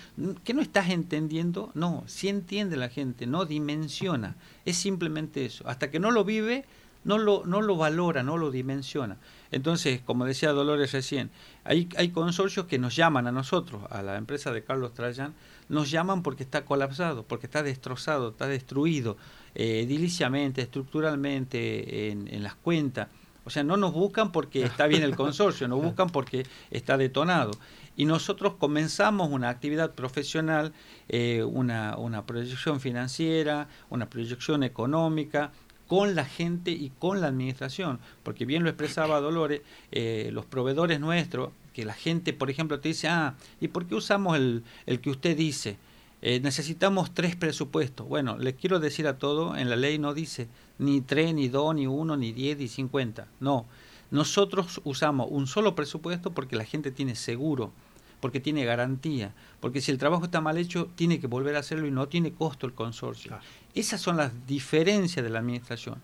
¿qué 0.44 0.54
no 0.54 0.62
estás 0.62 0.90
entendiendo? 0.90 1.72
No, 1.74 2.04
sí 2.06 2.28
entiende 2.28 2.76
la 2.76 2.88
gente, 2.88 3.26
no 3.26 3.44
dimensiona. 3.44 4.36
Es 4.64 4.76
simplemente 4.76 5.44
eso. 5.44 5.68
Hasta 5.68 5.90
que 5.90 5.98
no 5.98 6.12
lo 6.12 6.24
vive, 6.24 6.64
no 7.04 7.18
lo, 7.18 7.44
no 7.44 7.60
lo 7.60 7.76
valora, 7.76 8.22
no 8.22 8.38
lo 8.38 8.50
dimensiona. 8.50 9.18
Entonces, 9.50 10.00
como 10.00 10.24
decía 10.24 10.52
Dolores 10.52 10.92
recién, 10.92 11.30
hay, 11.64 11.88
hay 11.96 12.10
consorcios 12.10 12.66
que 12.66 12.78
nos 12.78 12.96
llaman 12.96 13.26
a 13.26 13.32
nosotros, 13.32 13.82
a 13.90 14.02
la 14.02 14.16
empresa 14.16 14.52
de 14.52 14.64
Carlos 14.64 14.94
Trajan, 14.94 15.34
nos 15.68 15.90
llaman 15.90 16.22
porque 16.22 16.42
está 16.42 16.64
colapsado, 16.64 17.24
porque 17.24 17.46
está 17.46 17.62
destrozado, 17.62 18.30
está 18.30 18.46
destruido 18.46 19.16
eh, 19.54 19.82
ediliciamente, 19.84 20.62
estructuralmente, 20.62 22.10
en, 22.10 22.28
en 22.28 22.42
las 22.42 22.54
cuentas. 22.54 23.08
O 23.44 23.50
sea, 23.50 23.62
no 23.62 23.76
nos 23.76 23.92
buscan 23.92 24.32
porque 24.32 24.62
está 24.64 24.86
bien 24.86 25.02
el 25.02 25.16
consorcio, 25.16 25.68
nos 25.68 25.82
buscan 25.82 26.10
porque 26.10 26.46
está 26.70 26.96
detonado. 26.96 27.52
Y 27.96 28.06
nosotros 28.06 28.54
comenzamos 28.58 29.30
una 29.30 29.48
actividad 29.50 29.92
profesional, 29.92 30.72
eh, 31.08 31.44
una, 31.44 31.96
una 31.96 32.26
proyección 32.26 32.80
financiera, 32.80 33.68
una 33.88 34.10
proyección 34.10 34.64
económica, 34.64 35.52
con 35.86 36.14
la 36.14 36.24
gente 36.24 36.70
y 36.70 36.90
con 36.98 37.20
la 37.20 37.28
administración, 37.28 38.00
porque 38.22 38.46
bien 38.46 38.62
lo 38.62 38.70
expresaba 38.70 39.20
Dolores, 39.20 39.60
eh, 39.92 40.30
los 40.32 40.46
proveedores 40.46 40.98
nuestros, 40.98 41.50
que 41.72 41.84
la 41.84 41.92
gente, 41.92 42.32
por 42.32 42.50
ejemplo, 42.50 42.80
te 42.80 42.88
dice, 42.88 43.08
ah, 43.08 43.34
¿y 43.60 43.68
por 43.68 43.86
qué 43.86 43.94
usamos 43.94 44.36
el, 44.36 44.64
el 44.86 45.00
que 45.00 45.10
usted 45.10 45.36
dice? 45.36 45.76
Eh, 46.26 46.40
necesitamos 46.40 47.12
tres 47.12 47.36
presupuestos. 47.36 48.08
Bueno, 48.08 48.38
les 48.38 48.54
quiero 48.54 48.80
decir 48.80 49.06
a 49.06 49.18
todo, 49.18 49.58
en 49.58 49.68
la 49.68 49.76
ley 49.76 49.98
no 49.98 50.14
dice 50.14 50.48
ni 50.78 51.02
tres, 51.02 51.34
ni 51.34 51.48
dos, 51.48 51.74
ni 51.74 51.86
uno, 51.86 52.16
ni 52.16 52.32
diez, 52.32 52.56
ni 52.56 52.66
cincuenta. 52.66 53.28
No, 53.40 53.66
nosotros 54.10 54.80
usamos 54.84 55.28
un 55.30 55.46
solo 55.46 55.74
presupuesto 55.74 56.30
porque 56.30 56.56
la 56.56 56.64
gente 56.64 56.90
tiene 56.90 57.14
seguro, 57.14 57.72
porque 58.20 58.40
tiene 58.40 58.64
garantía, 58.64 59.34
porque 59.60 59.82
si 59.82 59.90
el 59.90 59.98
trabajo 59.98 60.24
está 60.24 60.40
mal 60.40 60.56
hecho, 60.56 60.88
tiene 60.94 61.20
que 61.20 61.26
volver 61.26 61.56
a 61.56 61.58
hacerlo 61.58 61.86
y 61.86 61.90
no 61.90 62.08
tiene 62.08 62.32
costo 62.32 62.66
el 62.66 62.72
consorcio. 62.72 63.38
Esas 63.74 64.00
son 64.00 64.16
las 64.16 64.46
diferencias 64.46 65.22
de 65.22 65.28
la 65.28 65.40
administración. 65.40 66.00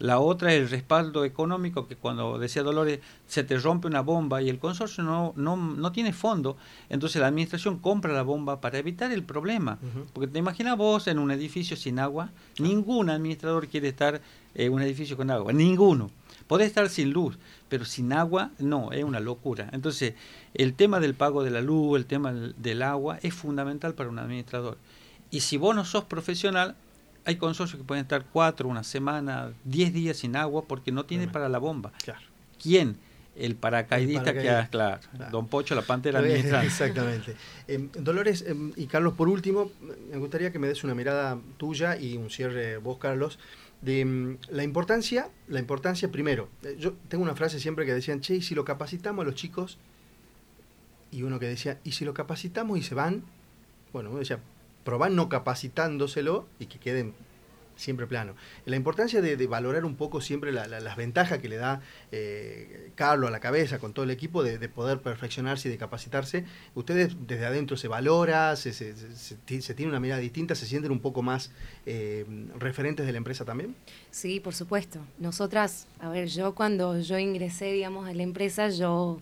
La 0.00 0.18
otra 0.18 0.54
es 0.54 0.62
el 0.62 0.70
respaldo 0.70 1.26
económico, 1.26 1.86
que 1.86 1.94
cuando 1.94 2.38
decía 2.38 2.62
Dolores, 2.62 3.00
se 3.26 3.44
te 3.44 3.58
rompe 3.58 3.86
una 3.86 4.00
bomba 4.00 4.40
y 4.40 4.48
el 4.48 4.58
consorcio 4.58 5.04
no, 5.04 5.34
no, 5.36 5.58
no 5.58 5.92
tiene 5.92 6.14
fondo, 6.14 6.56
entonces 6.88 7.20
la 7.20 7.28
administración 7.28 7.78
compra 7.78 8.10
la 8.14 8.22
bomba 8.22 8.62
para 8.62 8.78
evitar 8.78 9.12
el 9.12 9.22
problema. 9.22 9.78
Porque 10.14 10.26
te 10.26 10.38
imaginas 10.38 10.78
vos 10.78 11.06
en 11.06 11.18
un 11.18 11.30
edificio 11.30 11.76
sin 11.76 11.98
agua, 11.98 12.30
ningún 12.58 13.10
administrador 13.10 13.68
quiere 13.68 13.88
estar 13.88 14.22
en 14.54 14.72
un 14.72 14.80
edificio 14.80 15.18
con 15.18 15.30
agua, 15.30 15.52
ninguno. 15.52 16.10
Podés 16.46 16.68
estar 16.68 16.88
sin 16.88 17.10
luz, 17.10 17.38
pero 17.68 17.84
sin 17.84 18.14
agua 18.14 18.52
no, 18.58 18.92
es 18.92 19.04
una 19.04 19.20
locura. 19.20 19.68
Entonces, 19.72 20.14
el 20.54 20.72
tema 20.72 20.98
del 20.98 21.14
pago 21.14 21.44
de 21.44 21.50
la 21.50 21.60
luz, 21.60 21.98
el 21.98 22.06
tema 22.06 22.32
del 22.32 22.82
agua 22.82 23.18
es 23.22 23.34
fundamental 23.34 23.94
para 23.94 24.08
un 24.08 24.18
administrador. 24.18 24.78
Y 25.30 25.40
si 25.40 25.58
vos 25.58 25.76
no 25.76 25.84
sos 25.84 26.04
profesional, 26.04 26.74
hay 27.24 27.36
consorcios 27.36 27.80
que 27.80 27.86
pueden 27.86 28.02
estar 28.02 28.24
cuatro, 28.32 28.68
una 28.68 28.82
semana, 28.82 29.52
diez 29.64 29.92
días 29.92 30.18
sin 30.18 30.36
agua 30.36 30.64
porque 30.66 30.92
no 30.92 31.04
tiene 31.04 31.28
para 31.28 31.48
la 31.48 31.58
bomba. 31.58 31.92
Claro. 32.02 32.20
¿Quién? 32.62 32.96
El 33.36 33.54
paracaidista, 33.54 34.34
que 34.34 34.50
ha, 34.50 34.66
claro, 34.68 35.00
Don 35.30 35.46
Pocho, 35.46 35.74
la 35.74 35.82
pantera 35.82 36.20
Exactamente. 36.64 37.36
Em, 37.68 37.88
Dolores 37.92 38.42
em, 38.46 38.72
y 38.76 38.86
Carlos, 38.86 39.14
por 39.14 39.28
último, 39.28 39.70
me 40.10 40.18
gustaría 40.18 40.50
que 40.52 40.58
me 40.58 40.66
des 40.66 40.82
una 40.84 40.94
mirada 40.94 41.38
tuya 41.56 41.96
y 41.96 42.16
un 42.16 42.28
cierre 42.28 42.78
vos, 42.78 42.98
Carlos, 42.98 43.38
de 43.82 44.00
em, 44.00 44.36
la 44.50 44.64
importancia, 44.64 45.28
la 45.48 45.60
importancia 45.60 46.10
primero. 46.10 46.48
Eh, 46.64 46.76
yo 46.78 46.94
tengo 47.08 47.22
una 47.22 47.34
frase 47.34 47.60
siempre 47.60 47.86
que 47.86 47.94
decían, 47.94 48.20
che, 48.20 48.34
y 48.34 48.42
si 48.42 48.54
lo 48.54 48.64
capacitamos 48.64 49.22
a 49.22 49.26
los 49.26 49.36
chicos, 49.36 49.78
y 51.10 51.22
uno 51.22 51.38
que 51.38 51.46
decía, 51.46 51.78
y 51.84 51.92
si 51.92 52.04
lo 52.04 52.12
capacitamos 52.14 52.78
y 52.78 52.82
se 52.82 52.94
van, 52.94 53.22
bueno, 53.92 54.10
uno 54.10 54.18
decía, 54.18 54.40
probar 54.84 55.10
no 55.10 55.28
capacitándoselo 55.28 56.46
y 56.58 56.66
que 56.66 56.78
queden 56.78 57.14
siempre 57.80 58.06
plano. 58.06 58.34
La 58.66 58.76
importancia 58.76 59.20
de, 59.20 59.46
valorar 59.46 59.84
un 59.84 59.96
poco 59.96 60.20
siempre 60.20 60.52
las 60.52 60.96
ventajas 60.96 61.38
que 61.38 61.48
le 61.48 61.56
da 61.56 61.80
eh, 62.12 62.92
Carlos 62.94 63.28
a 63.28 63.30
la 63.30 63.40
cabeza 63.40 63.78
con 63.78 63.92
todo 63.92 64.04
el 64.04 64.10
equipo 64.10 64.42
de, 64.42 64.68
poder 64.68 65.00
perfeccionarse 65.00 65.68
y 65.68 65.72
de 65.72 65.78
capacitarse. 65.78 66.44
Ustedes 66.74 67.16
desde 67.26 67.46
adentro 67.46 67.76
se 67.76 67.88
valora, 67.88 68.54
se, 68.56 68.72
se, 68.72 69.74
tiene 69.74 69.90
una 69.90 70.00
mirada 70.00 70.20
distinta, 70.20 70.54
se 70.54 70.66
sienten 70.66 70.92
un 70.92 71.00
poco 71.00 71.22
más 71.22 71.50
eh, 71.86 72.26
referentes 72.58 73.06
de 73.06 73.12
la 73.12 73.18
empresa 73.18 73.44
también. 73.44 73.74
Sí, 74.10 74.38
por 74.40 74.54
supuesto. 74.54 75.00
Nosotras, 75.18 75.88
a 75.98 76.10
ver, 76.10 76.28
yo 76.28 76.54
cuando 76.54 77.00
yo 77.00 77.18
ingresé, 77.18 77.72
digamos, 77.72 78.08
a 78.08 78.12
la 78.12 78.22
empresa, 78.22 78.68
yo 78.68 79.20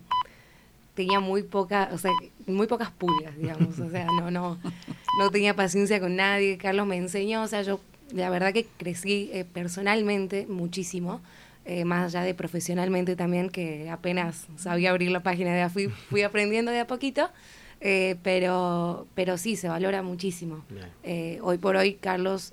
tenía 0.99 1.21
muy 1.21 1.43
poca, 1.43 1.89
o 1.93 1.97
sea, 1.97 2.11
muy 2.45 2.67
pocas 2.67 2.91
pulgas, 2.91 3.37
digamos, 3.37 3.79
o 3.79 3.89
sea, 3.89 4.05
no, 4.05 4.29
no, 4.29 4.59
no 5.17 5.31
tenía 5.31 5.55
paciencia 5.55 5.99
con 5.99 6.15
nadie, 6.15 6.57
Carlos 6.57 6.85
me 6.87 6.97
enseñó, 6.97 7.43
o 7.43 7.47
sea, 7.47 7.61
yo 7.61 7.79
la 8.11 8.29
verdad 8.29 8.53
que 8.53 8.65
crecí 8.77 9.29
eh, 9.33 9.45
personalmente 9.45 10.45
muchísimo, 10.47 11.21
eh, 11.65 11.85
más 11.85 12.13
allá 12.13 12.25
de 12.25 12.33
profesionalmente 12.33 13.15
también, 13.15 13.49
que 13.49 13.89
apenas 13.89 14.47
sabía 14.57 14.89
abrir 14.89 15.11
la 15.11 15.21
página 15.21 15.53
de 15.53 15.69
fui, 15.69 15.87
fui 15.87 16.23
aprendiendo 16.23 16.71
de 16.71 16.79
a 16.79 16.87
poquito, 16.87 17.29
eh, 17.81 18.17
pero, 18.23 19.07
pero 19.15 19.37
sí, 19.37 19.55
se 19.55 19.67
valora 19.67 20.01
muchísimo. 20.01 20.63
hoy 21.41 21.57
por 21.57 21.75
hoy, 21.75 21.93
Carlos 21.93 22.51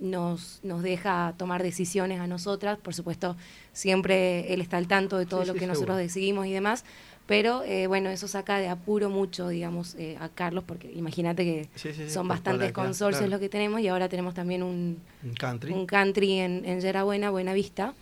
nos, 0.00 0.60
nos 0.62 0.82
deja 0.82 1.34
tomar 1.36 1.62
decisiones 1.62 2.20
a 2.20 2.26
nosotras, 2.26 2.78
por 2.78 2.94
supuesto, 2.94 3.36
siempre 3.72 4.52
él 4.52 4.60
está 4.60 4.76
al 4.76 4.88
tanto 4.88 5.18
de 5.18 5.26
todo 5.26 5.44
lo 5.44 5.54
que 5.54 5.66
nosotros 5.66 5.96
decidimos 5.96 6.46
y 6.46 6.52
demás, 6.52 6.84
pero 7.30 7.62
eh, 7.62 7.86
bueno, 7.86 8.10
eso 8.10 8.26
saca 8.26 8.58
de 8.58 8.66
apuro 8.66 9.08
mucho, 9.08 9.46
digamos, 9.46 9.94
eh, 9.94 10.16
a 10.18 10.28
Carlos, 10.30 10.64
porque 10.66 10.90
imagínate 10.92 11.44
que 11.44 12.08
son 12.08 12.26
bastantes 12.26 12.72
consorcios 12.72 13.30
los 13.30 13.38
que 13.38 13.48
tenemos 13.48 13.80
y 13.82 13.86
ahora 13.86 14.08
tenemos 14.08 14.34
también 14.34 14.64
un, 14.64 15.00
country, 15.38 15.72
un 15.72 15.86
country 15.86 16.40
en, 16.40 16.64
en 16.64 16.80
Yerabuena, 16.80 17.30
Buena 17.30 17.52
Vista. 17.52 17.94